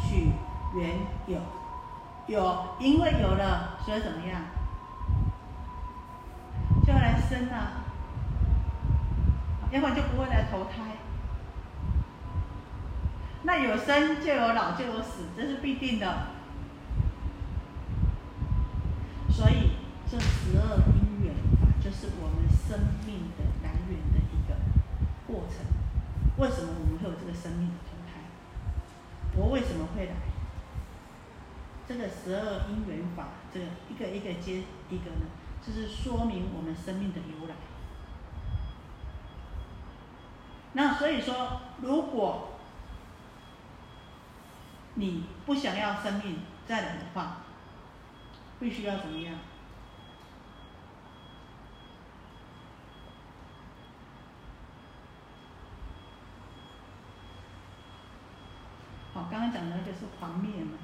[0.00, 0.32] 取
[0.74, 1.38] 原有，
[2.26, 4.40] 有因为有了，所以怎么样？
[6.86, 7.84] 就要来生啊。
[9.70, 10.96] 要不然就不会来投胎。
[13.42, 16.28] 那有生就有老就有死，这是必定的。
[19.28, 19.72] 所以
[20.10, 24.56] 这十二因缘法就是我们生命的来源的一个
[25.26, 25.66] 过程。
[26.38, 28.20] 为什么我们会有这个生命的投胎？
[29.36, 30.12] 我为什么会来？
[31.88, 35.26] 这个十二因缘法，这个一个一个接一个呢，
[35.64, 37.54] 就是说明我们生命的由来。
[40.72, 42.48] 那所以说，如果
[44.94, 47.38] 你不想要生命再来的话，
[48.60, 49.34] 必须要怎么样？
[59.30, 60.78] 刚刚讲的那个是黄灭门。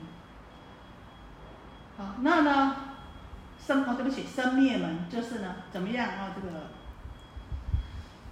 [1.97, 2.77] 好，那呢，
[3.59, 6.33] 生哦，对不起，生灭门就是呢，怎么样啊？
[6.35, 6.69] 这个，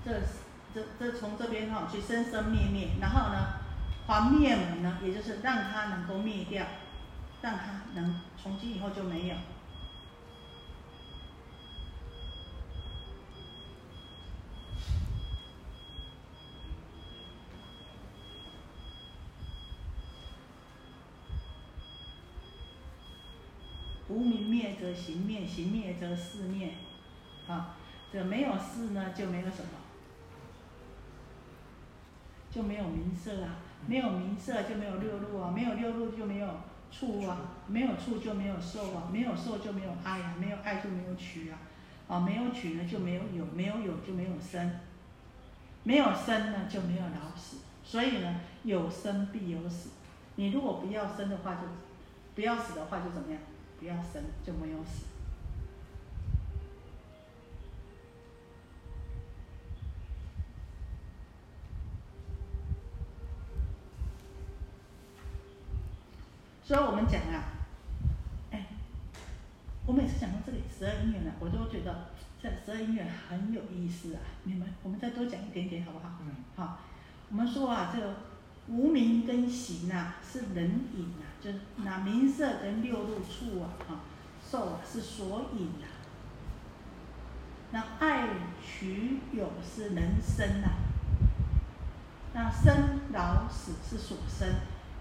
[0.05, 0.27] 这。
[0.73, 3.59] 这这从这边哈去生生灭灭，然后呢，
[4.07, 6.65] 还灭门呢，也就是让它能够灭掉，
[7.43, 9.35] 让它能从今以后就没有。
[24.09, 26.75] 无名灭则行灭，行灭则事灭，
[27.49, 27.77] 啊，
[28.13, 29.71] 这没有事呢就没有什么。
[32.51, 33.57] 就没有名色啊，
[33.87, 36.49] 没有名色就没有六路啊，没有六路就没有
[36.91, 37.39] 处啊，
[37.69, 41.59] 没有处就没有受啊，没有受就没有爱啊，没有爱就没有取啊，
[42.09, 44.79] 啊，没有取呢就没有有，没有有就没有生，
[45.85, 49.91] 没有生呢就没有老死，所以呢，有生必有死。
[50.35, 51.61] 你如果不要生的话，就
[52.35, 53.41] 不要死的话就怎么样？
[53.81, 55.07] 不要生就没有死。
[66.63, 67.43] 所以我们讲啊，
[68.53, 68.67] 哎，
[69.87, 72.11] 我每次讲到这里十二音乐呢，我都觉得
[72.41, 74.21] 这十二音乐很有意思啊。
[74.45, 76.19] 你们，我们再多讲一点点好不好？
[76.21, 76.45] 嗯。
[76.55, 76.79] 好，
[77.31, 78.15] 我们说啊，这个
[78.71, 83.97] 无名跟行啊是人引啊，就是那名色跟六路处啊，哈，
[84.49, 85.87] 受啊是所引啊。
[87.73, 88.29] 那爱
[88.65, 90.71] 取有是人生啊，
[92.33, 94.49] 那生老死是所生，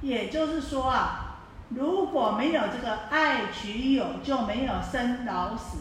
[0.01, 1.26] 也就是说啊。
[1.70, 5.78] 如果没有这个爱取有，就没有生老死；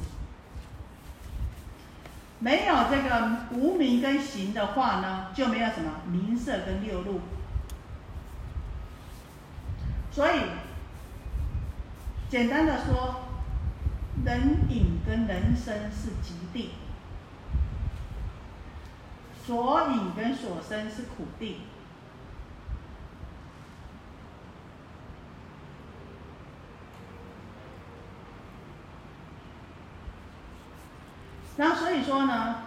[2.41, 7.23] 没有这个无名跟行的话呢，就没有什么名色跟六路。
[10.19, 10.41] 所以，
[12.29, 13.21] 简单的说，
[14.25, 16.73] 人影跟人生是极地，
[19.47, 21.59] 所隐跟所生是苦地。
[31.59, 32.65] 然后所以说呢，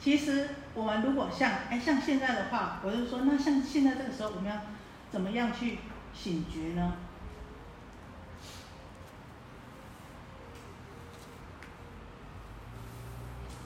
[0.00, 4.56] 其实我们如果像哎像现在的话，我就说那像现在这个时候，我们要
[5.10, 5.78] 怎么样去
[6.14, 6.94] 醒觉呢？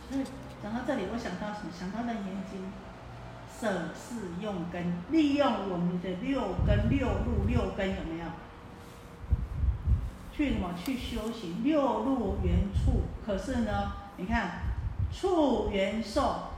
[0.09, 0.25] 所以
[0.63, 1.71] 讲到这里，我想到什么？
[1.79, 2.61] 想到《楞严经》，
[3.61, 8.27] 舍是用根，利用我们的六根、六路、六根有没有？
[10.33, 10.75] 去什么？
[10.77, 13.03] 去修行六路缘处。
[13.25, 14.61] 可是呢，你看，
[15.13, 16.51] 处缘受，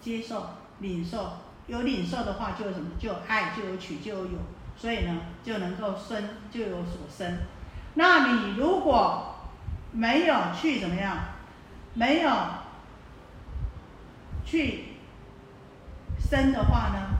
[0.00, 0.46] 接受、
[0.80, 1.32] 领受，
[1.66, 2.90] 有领受的话，就有什么？
[2.98, 4.38] 就有爱，就有取，就有有。
[4.76, 7.38] 所以呢，就能够生，就有所生。
[7.94, 9.36] 那你如果
[9.92, 11.18] 没有去怎么样？
[11.94, 12.30] 没有
[14.46, 14.84] 去
[16.18, 17.18] 生的话呢？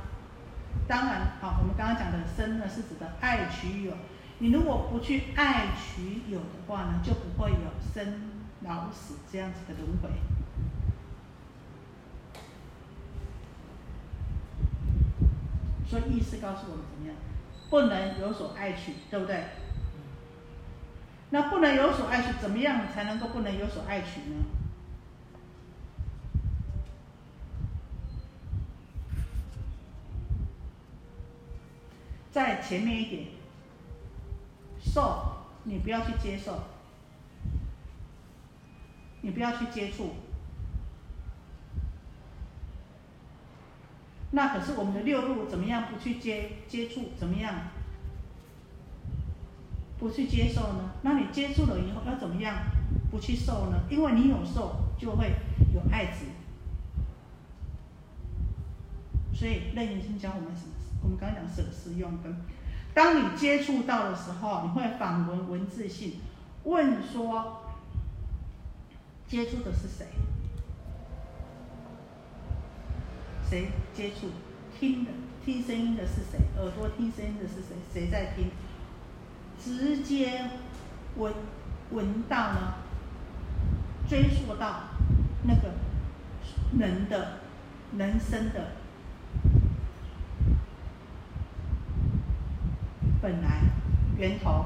[0.89, 3.93] 当然，好，我们刚刚讲的生呢，是指的爱取有。
[4.39, 8.31] 你如果不去爱取有的话呢，就不会有生
[8.63, 10.09] 老死这样子的轮回。
[15.93, 17.15] 所以意思告诉我们怎么样？
[17.69, 19.45] 不能有所爱取，对不对？
[21.29, 24.37] 那不能有所爱取，怎么样才能够不能有所爱取呢？
[32.31, 33.27] 在前面一点。
[34.83, 36.59] 受，你不要去接受，
[39.21, 40.15] 你不要去接触。
[44.33, 47.11] 那可是我们的六路怎么样不去接接触？
[47.19, 47.55] 怎么样
[49.99, 50.91] 不去接受呢？
[51.03, 52.57] 那你接触了以后要怎么样
[53.11, 53.83] 不去受呢？
[53.91, 55.33] 因为你有受，就会
[55.75, 56.25] 有爱子。
[59.35, 60.73] 所以楞严经教我们什么？
[61.03, 62.35] 我们刚刚讲舍施用根。
[62.95, 66.15] 当你接触到的时候，你会反问文字性，
[66.65, 67.63] 问说：
[69.27, 70.07] 接触的是谁？
[73.53, 74.29] 谁接触？
[74.81, 75.11] 听的
[75.45, 76.39] 听声音的是谁？
[76.57, 77.77] 耳朵听声音的是谁？
[77.93, 78.51] 谁在听？
[79.63, 80.49] 直接
[81.17, 81.35] 闻
[81.91, 82.75] 闻到呢？
[84.09, 84.85] 追溯到
[85.43, 85.75] 那个
[86.79, 87.41] 人的
[87.99, 88.69] 人生的。
[93.21, 93.61] 本来
[94.17, 94.65] 源头，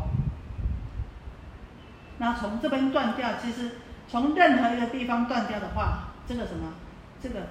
[2.18, 3.72] 那从这边断掉，其实
[4.08, 6.72] 从任何一个地方断掉的话，这个什么，
[7.20, 7.48] 这个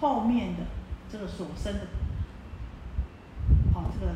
[0.00, 0.62] 后面的
[1.10, 1.80] 这个所生的，
[3.74, 4.12] 哦，这个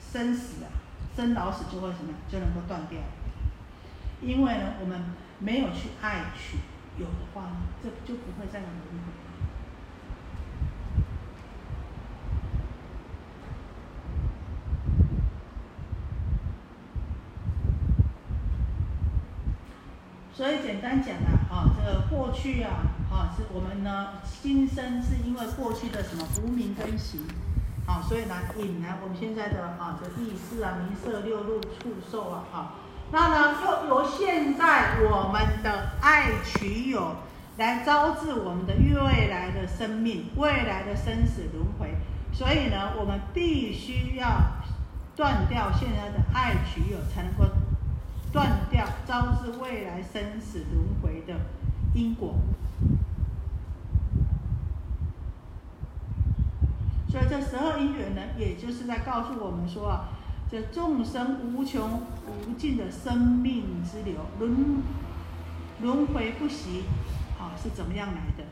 [0.00, 0.70] 生死啊，
[1.16, 3.00] 生老死就会什么，就能够断掉。
[4.22, 5.00] 因为呢，我们
[5.38, 6.58] 没有去爱去
[6.98, 9.25] 有的话呢，这就不会再有轮回。
[20.36, 24.08] 所以简单讲啊，啊，这个过去啊，啊，是我们呢，
[24.42, 27.22] 今生是因为过去的什么无名根行，
[27.86, 32.74] 啊，所以呢引来我们现在的啊，这意识啊、名色、六路、触受啊，啊，
[33.10, 37.16] 那呢又由现在我们的爱取有，
[37.56, 41.94] 来招致我们的未来的生命、未来的生死轮回。
[42.34, 44.36] 所以呢，我们必须要
[45.16, 47.46] 断掉现在的爱取有，才能够
[48.36, 51.40] 断掉招致未来生死轮回的
[51.94, 52.34] 因果。
[57.08, 60.10] 所以这十二因缘呢，也就是在告诉我们说啊，
[60.50, 62.02] 这众生无穷
[62.46, 64.82] 无尽的生命之流，轮
[65.80, 66.84] 轮回不息，
[67.40, 68.44] 啊，是怎么样来的？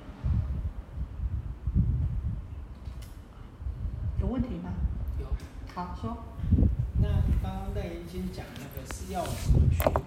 [4.18, 4.72] 有问题吗？
[5.20, 5.26] 有。
[5.74, 6.16] 好，说。
[7.02, 7.08] 那
[7.42, 9.60] 刚刚那已经讲那个是要怎么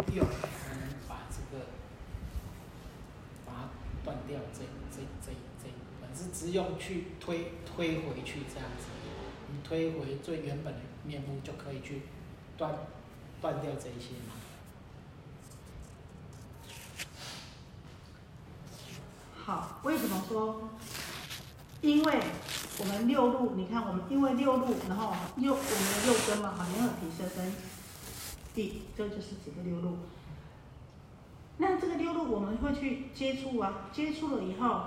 [0.07, 1.65] 去用，才能把这个
[3.45, 3.69] 把它
[4.03, 4.39] 断掉？
[4.53, 4.59] 这
[4.91, 5.69] 这这这，
[6.01, 8.85] 本是只用去推推回去这样子，
[9.51, 12.03] 你推回最原本的面目就可以去
[12.57, 12.73] 断
[13.41, 14.33] 断掉这一些嘛。
[19.35, 20.69] 好，为什么说？
[21.79, 22.19] 因为
[22.79, 27.53] 我们六路，你看我们因为六路，然后六我们的六根嘛，好，联合体色根
[28.57, 29.99] 地，这就是指的六路。
[31.57, 34.81] 那这个六路我们会去接触啊，接触了以后，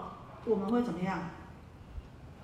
[0.44, 1.30] 我们会怎么样？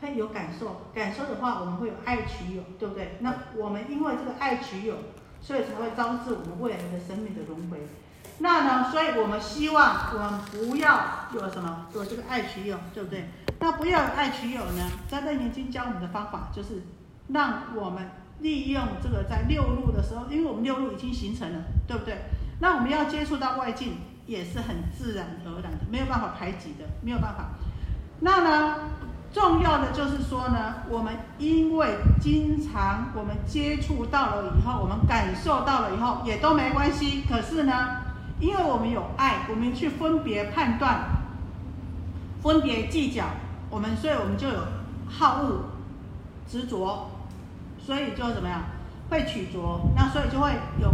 [0.01, 3.17] 会有感受，感受的话，我们会有爱取有，对不对？
[3.21, 4.95] 那我们因为这个爱取有，
[5.41, 7.79] 所以才会招致我们未来的生命的轮回。
[8.39, 13.29] 那呢，所以我们希望我们不要有什么有这个爱取有，对不对？
[13.59, 14.91] 那不要有爱取有呢？
[15.09, 16.83] 在楞严经教我们的方法，就是
[17.29, 18.11] 让我们
[18.41, 22.17] 利用这个在六路的时候，因为我们六路已经形成了，对不对？
[22.61, 27.51] 那我们要接触到外境，也是很自然而然的，没有办法排挤的，没有办法。
[28.21, 28.77] 那呢，
[29.33, 37.23] 重要的就是说呢，我们因为经常我们接触到了以后，我们感受到了以后，也都没关系。
[37.29, 37.99] 可是呢，
[38.41, 41.11] 因为我们有爱，我们去分别判断、
[42.43, 43.25] 分别计较。
[43.69, 44.61] 我们所以，我们就有
[45.09, 45.65] 好恶、
[46.49, 47.11] 执着，
[47.87, 48.65] 所以就怎么样，
[49.09, 50.51] 会取着，那所以就会
[50.83, 50.93] 有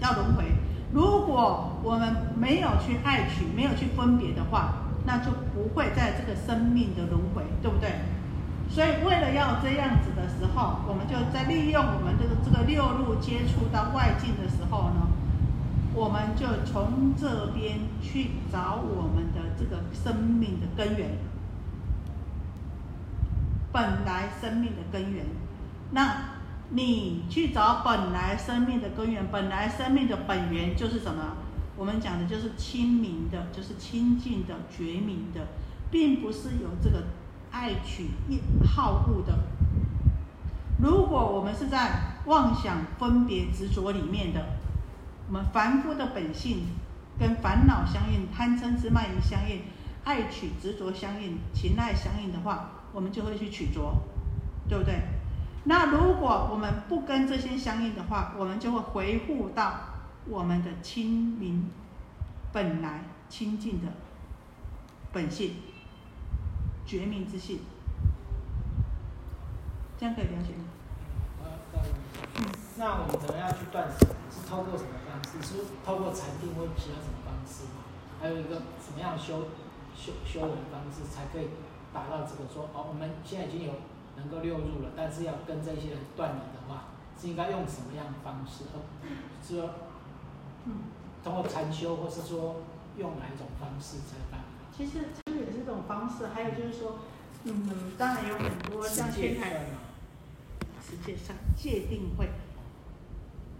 [0.00, 0.44] 要轮回。
[0.92, 7.88] 如果我们没有去爱取，没有去分别的话，那就不会在这个生命的轮回，对不对？
[8.68, 15.08] 所以为了要这样子的时候，我们就在利用我们这个这个六路接触到外境的时候呢，
[15.94, 21.12] 我们就从这边去找我们的这个生命的根源。
[23.70, 25.24] 本来生命的根源，
[25.90, 26.16] 那
[26.70, 31.36] 你去找本来生命的根源，本来生命的本源就是什么？
[31.76, 35.46] 我们讲的就是清明的，就是清净的、觉明的，
[35.90, 37.04] 并不是有这个
[37.50, 39.38] 爱取一好恶的。
[40.80, 44.44] 如果我们是在妄想、分别、执着里面的，
[45.28, 46.66] 我们凡夫的本性
[47.18, 49.62] 跟烦恼相应，贪嗔痴慢疑相应，
[50.04, 52.72] 爱取执着相应，情爱相应的话。
[52.90, 54.02] 我们就会去取着，
[54.66, 54.94] 对不对？
[55.68, 59.80] 那如果我们不跟这些相应的话，我们就会回复到
[60.26, 61.70] 我们的清明
[62.50, 63.92] 本来清净的
[65.12, 65.56] 本性，
[66.86, 67.60] 觉明之性。
[69.98, 70.64] 这样可以了解吗？
[72.78, 74.06] 那我们怎么样去断食？
[74.30, 75.46] 是透过什么方式？
[75.46, 77.84] 是透过禅定或其他什么方式吗？
[78.22, 79.48] 还有一个什么样修
[79.94, 81.48] 修修为方式才可以？
[81.92, 83.72] 达到这个说哦，我们现在已经有
[84.18, 86.88] 能够六入了，但是要跟这些人断离的话，
[87.20, 88.64] 是应该用什么样的方式？
[89.42, 89.70] 是说，
[90.64, 90.72] 嗯，
[91.22, 92.56] 通过禅修，或是说
[92.96, 94.40] 用哪一种方式才办？
[94.76, 96.98] 其实这也是一种方式，还有就是说，
[97.44, 99.66] 嗯，当然有很多像天台，
[100.80, 102.28] 实际上戒定会，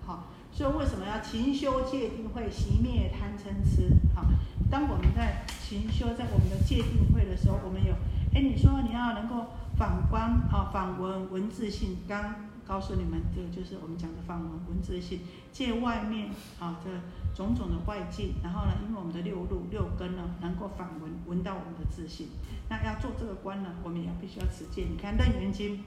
[0.04, 3.90] 好，所以为什么要勤修界定慧，熄灭贪嗔痴？
[4.14, 4.24] 好，
[4.70, 7.94] 当我们在勤修在我们的界定会的时候，我们有。
[8.34, 9.46] 哎，你说你要能够
[9.78, 12.34] 反观啊，反闻文字性，刚
[12.66, 15.20] 告诉你们，这个就是我们讲的反闻文字性，
[15.52, 16.90] 借外面啊这
[17.34, 22.28] 种种的外境，然后呢，因为我们的六路六根呢，能够反闻闻到我们的自信，
[22.68, 24.86] 那要做这个观呢，我们也必须要持戒。
[24.90, 25.76] 你看《楞严经》，《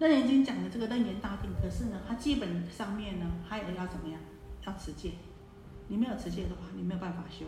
[0.00, 4.20] 楞严经》讲的这个楞严大定，可是呢，它基本上面呢，它也要怎么样？
[4.66, 5.12] 要持戒。
[5.86, 7.46] 你没有持戒的话，你没有办法修。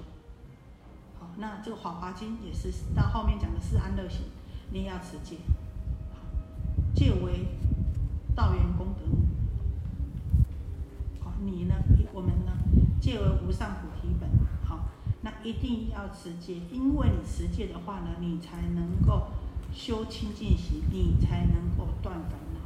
[1.19, 4.21] 好那这个《华华经》也是到后面讲的是安乐行，
[4.71, 5.37] 你要持戒，
[6.95, 7.47] 戒为
[8.35, 9.05] 道源功德。
[11.25, 11.75] 好，你呢？
[12.13, 12.53] 我们呢？
[13.01, 14.29] 戒为无上菩提本。
[14.65, 14.89] 好，
[15.23, 19.29] 那一定要持戒，因为你持戒的话呢，你才能够
[19.73, 22.61] 修清净行，你才能够断烦恼。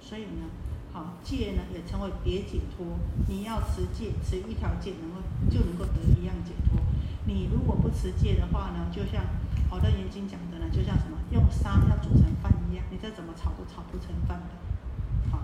[0.00, 0.46] 所以呢，
[0.92, 2.86] 好戒呢也称为别解脱。
[3.28, 5.20] 你要持戒，持一条戒，能够
[5.50, 6.80] 就能够得一样解脱。
[7.26, 9.24] 你如果不持戒的话呢，就像
[9.68, 15.30] 好的眼睛讲的呢，就像什么用沙要煮成饭一样，你再怎么炒都炒不成饭的。
[15.30, 15.40] 好，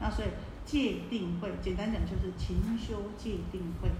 [0.00, 0.28] 那所以
[0.64, 3.90] 戒定慧，简单讲就是勤修戒定慧。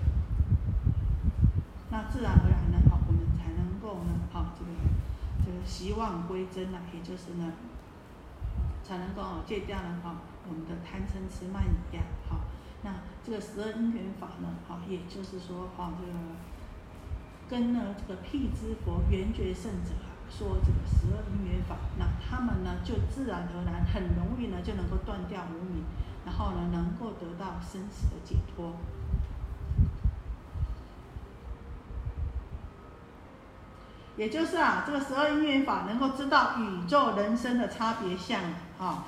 [1.90, 4.70] 那自然而然呢，好，我们才能够呢，好，这个
[5.44, 7.52] 这个希望归真啊，也就是呢，
[8.82, 10.16] 才能够戒掉呢，哈，
[10.48, 12.40] 我们的贪嗔痴慢疑呀，好，
[12.82, 16.12] 那这个十二因缘法呢，好，也就是说，哈，这个
[17.48, 19.92] 跟呢这个辟支佛圆觉圣者
[20.30, 25.84] 说这个十二因缘法，那他们呢就自然而然很容易呢就能够断掉无明，
[26.24, 28.74] 然后呢能够得到生死的解脱。
[34.16, 38.40] 也就是啊，这个十二因缘法能够知道宇宙人生的差别相
[38.78, 39.04] 啊，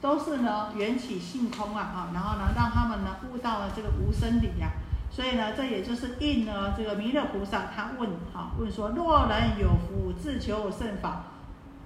[0.00, 4.72] 都是呢缘起性空啊啊，然后呢让他们呢悟到了这个无生理呀，
[5.16, 11.24] 所以呢这也就是应了这个弥勒菩萨他问啊问说，若人有福自求圣法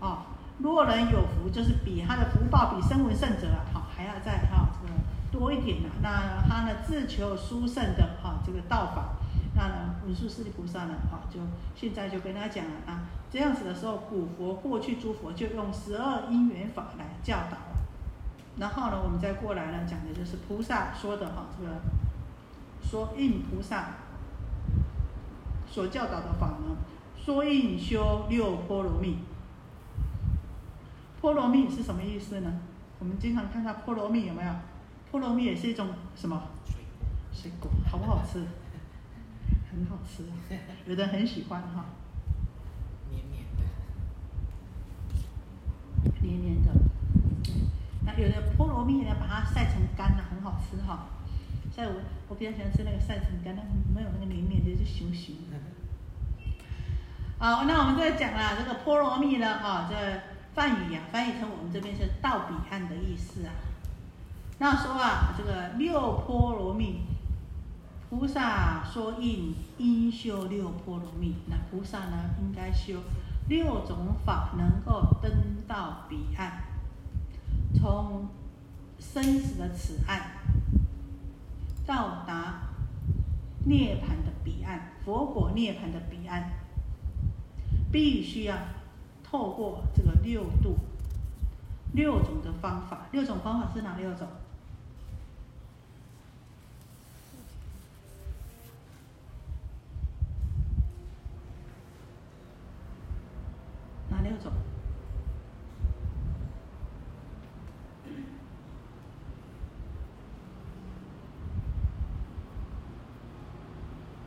[0.00, 0.26] 啊，
[0.58, 4.94] 若人有福就是比他的福报比声闻圣者啊好还要再哈这个
[5.30, 9.10] 多一点呢，那他呢自求殊胜的啊这个道法。
[9.54, 11.38] 那呢，文殊师利菩萨呢，好，就
[11.76, 17.58] 现在就跟他讲了啊，这样子的时候，古佛过去诸佛就用十二因缘法来教导
[18.58, 21.70] 然后呢，我们再过来呢，讲的就是菩萨说的哈，这个
[22.82, 23.94] 说应菩萨
[25.68, 26.76] 所教导的法门，
[27.16, 29.18] 说应修六波罗蜜。
[31.20, 32.60] 波罗蜜是什么意思呢？
[32.98, 34.52] 我们经常看到波罗蜜有没有？
[35.10, 36.42] 波罗蜜也是一种什么？
[37.32, 38.44] 水果，好不好吃？
[39.70, 40.24] 很好吃，
[40.84, 41.84] 有的很喜欢哈。
[43.10, 43.62] 黏黏的。
[46.20, 46.70] 黏黏的。
[48.04, 51.06] 那有的菠萝蜜呢，把它晒成干了，很好吃哈。
[51.74, 51.94] 所以我
[52.28, 53.62] 我比较喜欢吃那个晒成干的，
[53.94, 55.34] 没有那个黏黏的就熊熊。
[57.38, 59.96] 好，那我们再讲啦，这个波罗蜜呢，哈，这
[60.54, 63.52] 梵语啊，翻译成我们这边是到彼岸的意思啊。
[64.58, 67.02] 那说啊，这个六波罗蜜。
[68.10, 73.04] 菩萨说应应修六波罗蜜，那菩萨呢应该修
[73.48, 75.30] 六种法，能够登
[75.68, 76.64] 到彼岸，
[77.72, 78.28] 从
[78.98, 80.32] 生死的此岸
[81.86, 82.68] 到达
[83.64, 86.50] 涅槃的彼岸，佛果涅槃的彼岸，
[87.90, 88.56] 必须要
[89.22, 90.76] 透过这个六度
[91.92, 94.28] 六种的方法，六种方法是哪六种？
[104.10, 104.52] 哪六种？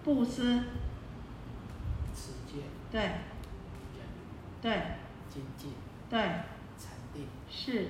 [0.04, 0.64] 布施。
[2.14, 2.64] 持戒。
[2.92, 3.12] 对。
[4.62, 4.82] 对。
[5.30, 5.72] 精进。
[6.10, 6.20] 对。
[6.78, 7.28] 禅定。
[7.50, 7.90] 是。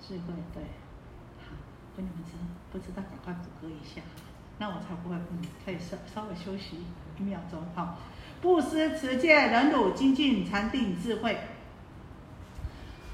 [0.00, 0.62] 智慧对。
[1.38, 1.54] 好，
[1.96, 2.32] 跟你们知
[2.72, 3.02] 不知道？
[3.02, 4.02] 赶快补课一下，
[4.58, 6.84] 那我才不会嗯，可以稍稍微休息
[7.18, 7.98] 一秒钟，好。
[8.42, 11.38] 布施、持戒、忍辱、精进、禅定、智慧，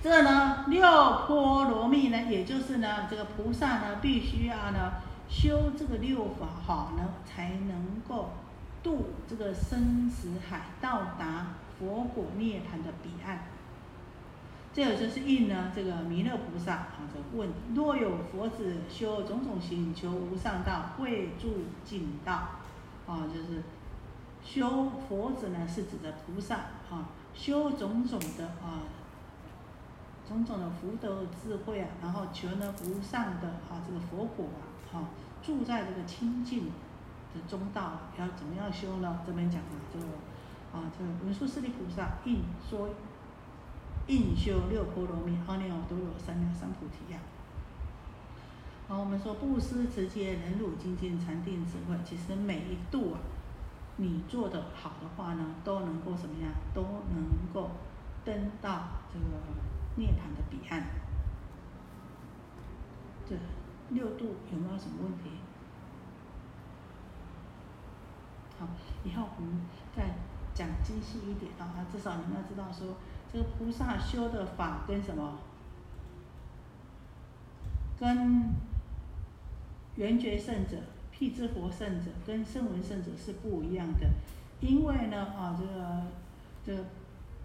[0.03, 0.81] 这呢六
[1.27, 4.93] 波罗蜜呢，也就是呢这个菩萨呢，必须要呢
[5.29, 8.31] 修这个六法好呢，才能够
[8.83, 13.45] 度这个生死海，到达佛果涅槃的彼岸。
[14.73, 22.33] 这个就是应呢这个弥勒菩萨啊，这问：若有佛子修种种行，求无上道，会住净道，
[23.07, 23.63] 啊，就是。
[24.45, 26.55] 修佛子呢，是指的菩萨
[26.89, 28.87] 啊，修种种的啊，
[30.29, 35.05] 种种的福德智慧啊，然后求呢无上的啊这个佛果啊，哈，
[35.43, 36.67] 住在这个清净
[37.35, 39.21] 的中道，要怎么样修呢？
[39.27, 40.07] 这边讲啊，这个
[40.73, 42.89] 啊，这个文殊师利菩萨应说
[44.07, 47.21] 应修六波罗蜜，阿耨多罗三藐三菩提呀。
[48.89, 53.21] 好，我们说布施、持戒、忍辱、精进、禅定、智慧，其实每一度啊。
[53.99, 56.53] 你做的好的话呢，都能够什么样？
[56.75, 57.71] 都能够
[58.27, 59.25] 登到这个
[59.97, 60.85] 涅槃的彼岸。
[63.27, 63.35] 这
[63.91, 65.31] 六度有没有什么问题？
[68.59, 68.67] 好，
[69.05, 69.61] 以后我们
[69.97, 70.15] 再
[70.55, 72.97] 讲精细一点啊，至少你们要知道说，
[73.33, 75.39] 这个菩萨修的法跟什么？
[77.99, 78.55] 跟
[79.97, 80.77] 圆觉圣者。
[81.19, 84.07] 辟支佛圣者跟声闻圣者是不一样的，
[84.61, 86.03] 因为呢，啊，这个
[86.63, 86.85] 这个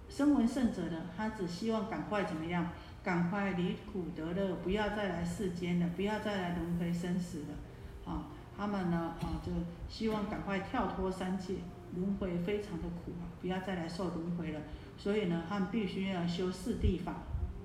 [0.10, 2.68] 声闻圣者呢，他只希望赶快怎么样，
[3.04, 9.52] 赶快离苦得乐，不要再来世间了，不要再来轮回生死了，啊，他们呢啊，就
[9.90, 11.56] 希望赶快跳脱三界
[11.96, 14.62] 轮回，非常的苦啊，不要再来受轮回了。
[14.98, 17.16] 所以呢，他们必须要修四谛法，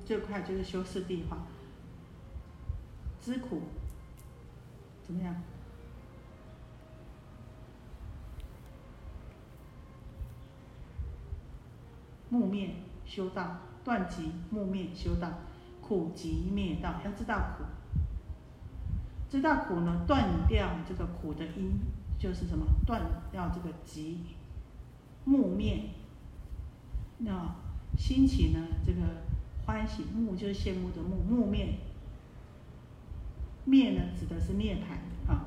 [0.07, 1.37] 最快就是修四谛法。
[3.20, 3.62] 知苦
[5.03, 5.43] 怎么样？
[12.28, 12.74] 木灭
[13.05, 15.30] 修道，断集木灭修道，
[15.80, 16.95] 苦集灭道。
[17.05, 17.62] 要知道苦，
[19.30, 21.78] 知道苦呢，断掉这个苦的因，
[22.18, 22.66] 就是什么？
[22.84, 24.24] 断掉这个集
[25.24, 25.91] 木灭。
[27.18, 27.55] 那
[27.97, 28.59] 兴起呢？
[28.84, 29.03] 这个
[29.64, 31.78] 欢喜木就是羡慕的木，木灭
[33.64, 35.47] 灭呢，指的是涅槃啊，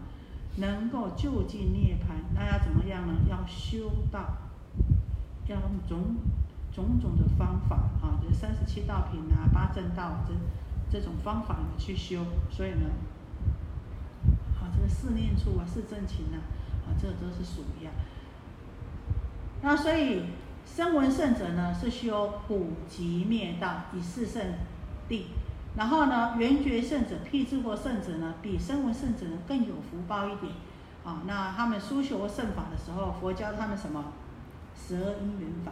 [0.56, 3.16] 能够就近涅槃，那要怎么样呢？
[3.30, 4.38] 要修道，
[5.46, 6.16] 要用种
[6.84, 10.34] 种种的方法啊，这三十七道品啊，八正道这
[10.92, 12.86] 这种方法呢去修，所以呢，
[14.60, 16.38] 啊，这个四念处啊，四正勤啊，
[16.86, 17.92] 啊，这都是属于啊，
[19.62, 20.24] 那所以。
[20.66, 24.54] 声闻圣者呢，是修普及灭道以四圣
[25.08, 25.26] 地，
[25.76, 30.54] 然后呢，圆觉圣者、辟支佛圣者呢，比声闻圣者呢更有福报一点。
[31.04, 34.14] 啊，那他们修修圣法的时候，佛教他们什么
[34.76, 35.72] 十二因缘法，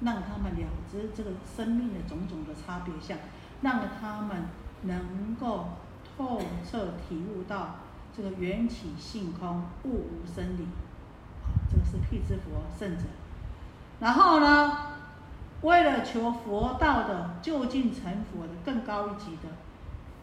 [0.00, 3.18] 让他们了知这个生命的种种的差别相，
[3.62, 4.44] 让他们
[4.82, 5.68] 能够
[6.16, 7.76] 透彻体悟到
[8.16, 10.66] 这个缘起性空、物无生理。
[11.70, 13.04] 这个是辟支佛圣者。
[14.00, 14.94] 然后呢，
[15.62, 19.48] 为了求佛道的就近成佛的更高一级的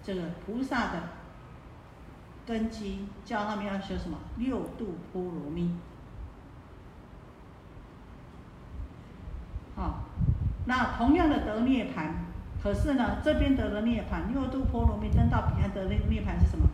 [0.03, 1.03] 这个菩萨的
[2.45, 5.75] 根基，教他们要修什么六度波罗蜜。
[9.77, 10.03] 好，
[10.65, 12.25] 那同样的得涅盘，
[12.61, 16.67] 可是呢，这边得了涅盘，六度波罗蜜登到彼岸得那涅盘是什么？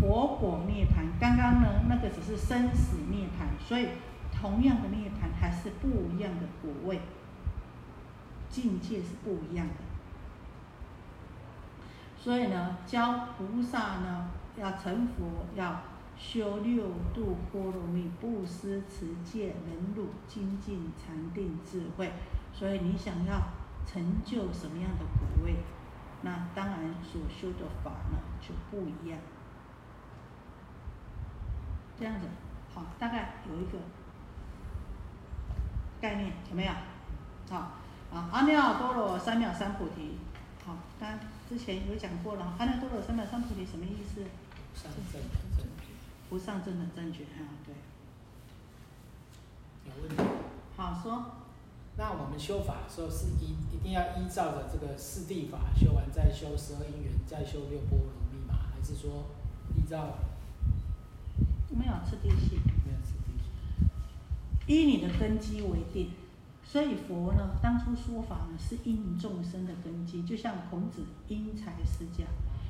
[0.00, 1.04] 佛果涅盘。
[1.20, 3.90] 刚刚呢，那个只是生死涅盘，所以。
[4.38, 7.00] 同样的涅盘还是不一样的果位，
[8.50, 9.74] 境界是不一样的。
[12.18, 14.28] 所以呢，教菩萨呢
[14.60, 15.80] 要成佛，要
[16.18, 22.12] 修六度波罗蜜，布施、持戒、忍辱、精进、禅定、智慧。
[22.52, 23.40] 所以你想要
[23.86, 25.56] 成就什么样的果位，
[26.22, 29.18] 那当然所修的法呢就不一样。
[31.98, 32.26] 这样子，
[32.74, 33.78] 好，大概有一个。
[35.98, 36.72] 概念有没有？
[37.48, 37.56] 好
[38.12, 40.18] 啊，阿耨多罗三藐三菩提。
[40.64, 44.20] 好，刚之前有讲过了，阿耨多罗三藐三菩提什么意思？
[44.74, 45.45] 上正的正觉。
[46.28, 47.74] 不上正的正觉啊，对。
[49.86, 50.22] 有问题？
[50.76, 51.24] 好说。
[51.98, 58.54] 那我们修法的时候是一一定要依照着这个四谛法修完，再修十二因缘，再修六波罗蜜吗？
[58.74, 59.24] 还是说
[59.74, 60.18] 依照？
[61.70, 62.60] 没有次第性。
[62.84, 64.70] 没有次第。
[64.70, 66.10] 依你的根基为定，
[66.62, 72.28] 所以佛呢当初说法呢是因众生的根基，就像孔子因材施教。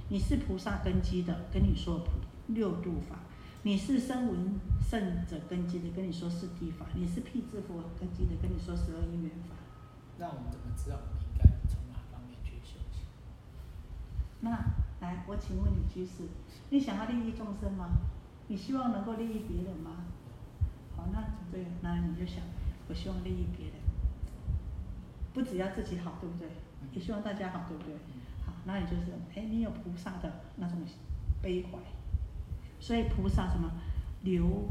[0.08, 2.12] 你是菩萨根基的，跟你说普
[2.52, 3.16] 六度法；
[3.66, 9.56] 你是声闻圣者根基的，跟你说是地法；你是辟支佛根基的，跟你说十二因缘法。
[10.18, 13.02] 那我们怎么知道我们应该从哪方面去修行？
[14.38, 14.50] 那
[15.00, 16.28] 来，我请问你居士，
[16.70, 17.88] 你想要利益众生吗？
[18.46, 20.04] 你希望能够利益别人吗？
[20.96, 22.44] 好，那对，那你就想，
[22.88, 23.74] 我希望利益别人，
[25.34, 26.46] 不只要自己好，对不对？
[26.92, 27.94] 也希望大家好，对不对？
[28.46, 30.78] 好，那你就是，哎，你有菩萨的那种
[31.42, 31.80] 悲怀，
[32.78, 33.70] 所以菩萨什么
[34.22, 34.68] 留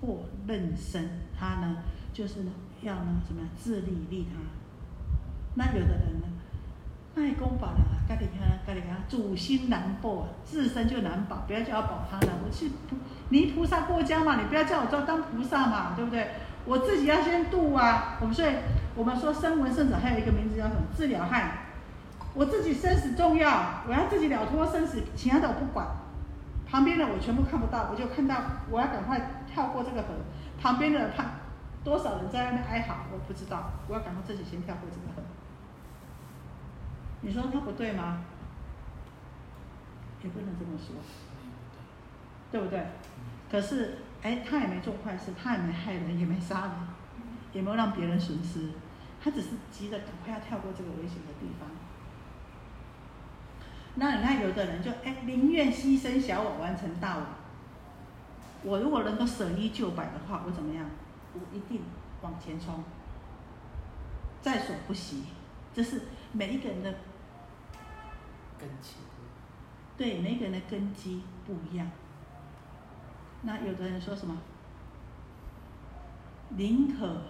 [0.00, 1.08] 破任生，
[1.38, 1.76] 他呢
[2.12, 2.50] 就是呢
[2.82, 4.40] 要呢什么自利利他。
[5.54, 6.26] 那有的人呢，
[7.14, 12.70] 卖功法了，家里看，家里看，主心难保，自身就难保，不要叫我保他了，我去。
[13.30, 16.28] 离菩萨过江嘛，你不要叫我做当菩萨嘛，对不对？
[16.64, 18.18] 我自己要先度啊。
[18.20, 18.52] 我们所以，
[18.94, 20.82] 我们说生闻圣者还有一个名字叫什么？
[20.96, 21.52] 治疗汉。
[22.32, 25.86] 我自己生死重要，我要自己了脱生死，其他的我不管。
[26.70, 29.20] 旁边的我全部看不到，我就看到我要赶快
[29.52, 30.08] 跳过这个河。
[30.60, 31.24] 旁边的他
[31.82, 35.22] 多少人在那边哀嚎，我不知道，我要赶快自己先跳过这个河。
[37.22, 38.22] 你说他不对吗？
[40.22, 40.94] 也不能这么说，
[42.52, 42.86] 对不对？
[43.50, 46.72] 可是，哎，他也没做坏事，他也没害人，也没杀人，
[47.52, 48.68] 也没有让别人损失，
[49.20, 51.68] 他只是急着赶快要跳过这个危险的地方。
[53.96, 57.24] 那你看，有的人就哎，宁愿牺牲小我完成大我。
[58.62, 60.86] 我如果能够舍一救百的话，我怎么样？
[61.34, 61.82] 我一定
[62.22, 62.84] 往前冲，
[64.42, 65.24] 在所不惜。
[65.74, 66.94] 这是每一个人的
[68.58, 68.94] 根基。
[69.96, 71.90] 对，每个人的根基不一样。
[73.42, 74.36] 那有的人说什么？
[76.50, 77.22] 宁可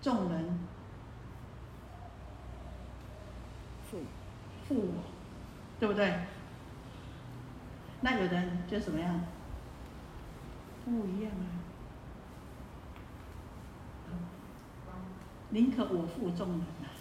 [0.00, 0.58] 众人
[3.90, 3.98] 负
[4.68, 5.02] 负我，
[5.78, 6.14] 对不对？
[8.00, 9.20] 那有的人就什么样？
[10.84, 11.58] 不一样啊。
[15.50, 16.92] 宁可我负众人啊，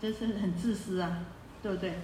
[0.00, 1.24] 这是很自私啊，
[1.62, 1.94] 对不对？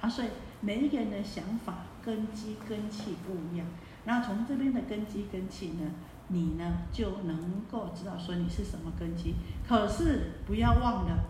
[0.00, 0.28] 啊，所以
[0.60, 3.66] 每一个人的想法、根基、根气不一样。
[4.04, 5.90] 然后从这边的根基、根气呢，
[6.28, 9.34] 你呢就能够知道说你是什么根基。
[9.66, 11.24] 可是不要忘了，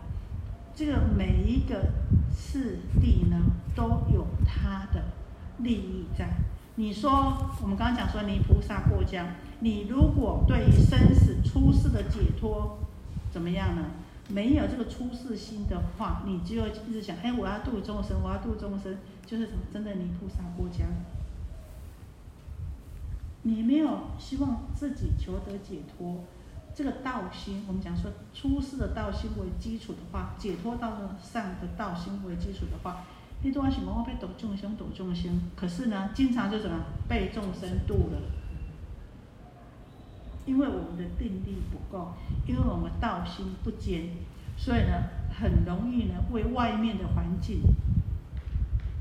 [0.75, 1.91] 这个每一个
[2.31, 3.37] 次第呢
[3.75, 5.03] 都有它的
[5.59, 6.29] 利益在。
[6.75, 9.27] 你说我们刚刚讲说，你菩萨过江，
[9.59, 12.79] 你如果对于生死出世的解脱
[13.31, 13.85] 怎么样呢？
[14.29, 19.59] 没有这个出世心的话，你就一直想，哎，我要度众生，我要度众生，就是什么？
[19.71, 20.87] 真的，你菩萨过江。
[23.41, 26.23] 你没有希望自己求得解脱，
[26.75, 33.03] 这个道心，我们讲说出世的道心为基础的话，解脱道上的道心为基础的话，
[33.43, 35.39] 你都要想我被度众生，度众生。
[35.55, 38.19] 可是呢，经常就怎么被众生度了？
[40.45, 42.13] 因为我们的定力不够，
[42.47, 44.09] 因为我们道心不坚，
[44.57, 45.03] 所以呢，
[45.39, 47.61] 很容易呢为外面的环境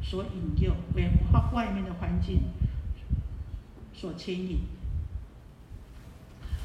[0.03, 2.43] 所引诱，为外外面的环境。
[3.95, 4.59] 所牵引。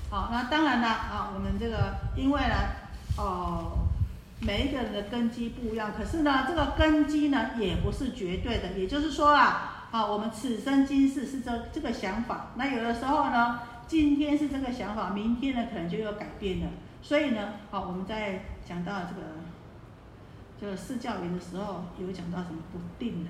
[0.10, 2.56] 好，那当然了啊，我们这个因为呢，
[3.18, 3.88] 哦，
[4.40, 16.68] 每一个人的根基不一样，可是呢，这个根基呢也不是绝对的，也就是说啊，啊，我们此生今世是这这个想法，那有的时候呢，今天是这个想法，明天呢可能就要改变了，
[17.02, 19.22] 所以呢，好，我们在讲到这个
[20.62, 23.30] 这个四教云的时候，有讲到什么不定的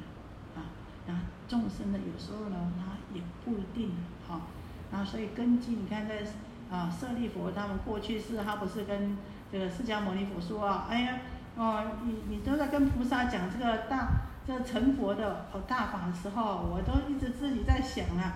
[0.56, 0.70] 啊，
[1.08, 2.98] 然后众生呢，有时候呢，他。
[3.14, 3.92] 也不一定，
[4.28, 4.42] 好，
[4.92, 6.18] 然后所以根基，你看在
[6.72, 9.18] 啊舍利佛他们过去是，他不是跟
[9.52, 11.14] 这个释迦牟尼佛说啊，哎呀，
[11.56, 14.08] 哦，你你都在跟菩萨讲这个大
[14.46, 18.36] 这个成佛的哦大法的时候，我都一直自己在想啊，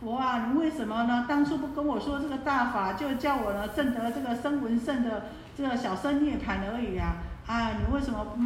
[0.00, 1.26] 佛啊，你为什么呢？
[1.28, 5.26] 当初不跟我说这个大法，就叫我呢证得这个声闻圣的
[5.56, 7.16] 这个小生涅盘而已啊，
[7.46, 8.36] 啊，你为什么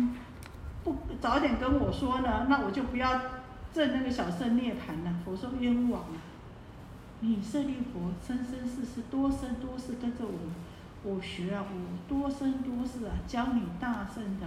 [0.85, 2.47] 不不早点跟我说呢？
[2.49, 3.20] 那我就不要。
[3.74, 6.14] 证那个小圣涅盘呐，佛说冤枉啊！
[7.25, 10.39] 你舍利佛生生世世多生多世跟着我，
[11.03, 11.75] 我学啊，我
[12.07, 14.47] 多生多世啊，教你大圣的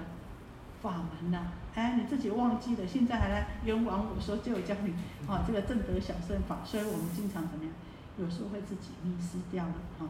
[0.80, 1.48] 法门呐！
[1.74, 4.94] 哎，你自己忘记了，现在还来冤枉我说就有教你
[5.28, 7.74] 啊这个正德小圣法，所以我们经常怎么样？
[8.20, 10.06] 有时候会自己迷失掉了哈。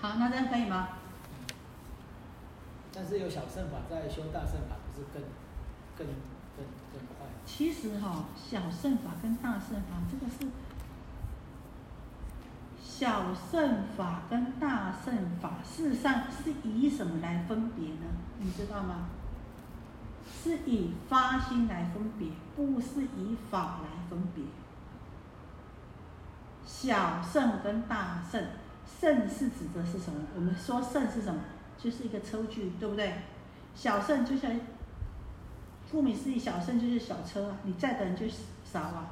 [0.00, 0.88] 好，那这样可以吗？
[2.92, 5.20] 但是有小圣法在修大圣法，不是更
[5.98, 6.06] 更
[6.54, 7.26] 更更快？
[7.44, 10.48] 其实哈，小圣法跟大圣法，这个是
[12.96, 18.06] 小圣法跟大圣法，事实上是以什么来分别呢？
[18.38, 19.08] 你知道吗？
[20.42, 24.44] 是以发心来分别，不是以法来分别。
[26.64, 28.40] 小圣跟大圣，
[29.00, 30.20] 圣是指的是什么？
[30.36, 31.40] 我们说圣是什么？
[31.76, 33.12] 就是一个车距，对不对？
[33.74, 34.52] 小圣就像。
[35.90, 38.26] 顾名思义，小圣就是小车啊，你载的人就
[38.64, 39.06] 少啊，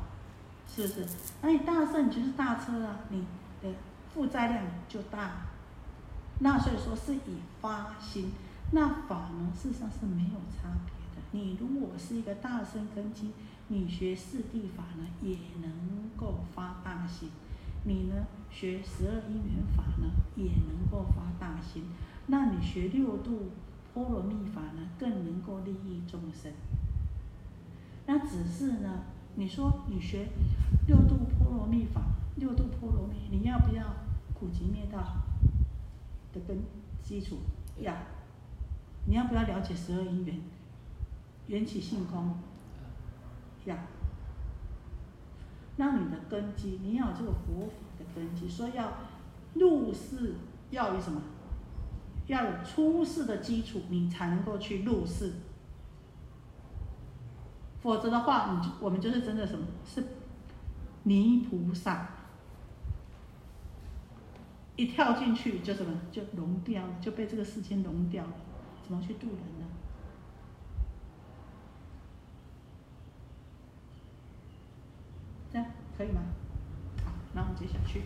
[0.67, 1.07] 是不是？
[1.41, 3.25] 那你大圣就是大车啊，你
[4.13, 5.47] 负债量就大。
[6.41, 8.33] 那所以说是以发心，
[8.73, 11.23] 那法呢，事实上是没有差别的。
[11.33, 13.33] 你如果是一个大圣根基，
[13.69, 17.29] 你学四谛法呢，也能够发大心；
[17.85, 21.85] 你呢学十二因缘法呢，也能够发大心。
[22.27, 23.51] 那你学六度。
[23.95, 26.51] 波罗蜜法呢，更能够利益众生。
[28.07, 29.01] 那只是呢，
[29.35, 30.29] 你说你学
[30.87, 32.03] 六度波罗蜜法，
[32.37, 33.85] 六度波罗蜜，你要不要
[34.35, 34.99] 苦集灭道
[36.33, 36.63] 的根
[37.03, 37.39] 基础？
[37.79, 37.95] 要。
[39.07, 40.41] 你要不要了解十二因缘？
[41.49, 42.37] 缘起性空？
[43.65, 43.77] 要。
[45.77, 48.93] 那你的根基，你要有这个佛法的根基，所以要
[49.55, 50.35] 入世，
[50.71, 51.21] 要有什么？
[52.29, 55.33] 要有出世的基础，你才能够去入世。
[57.83, 59.67] 否则的话，你就我们就是真的什么？
[59.85, 60.05] 是
[61.03, 62.09] 泥菩萨，
[64.77, 66.01] 一跳进去就什么？
[66.13, 68.31] 就融掉了，就被这个世间融掉了。
[68.85, 69.67] 怎么去渡人呢？
[75.51, 75.67] 这样
[75.99, 76.23] 可以吗？
[77.05, 78.03] 好，那我们接下去。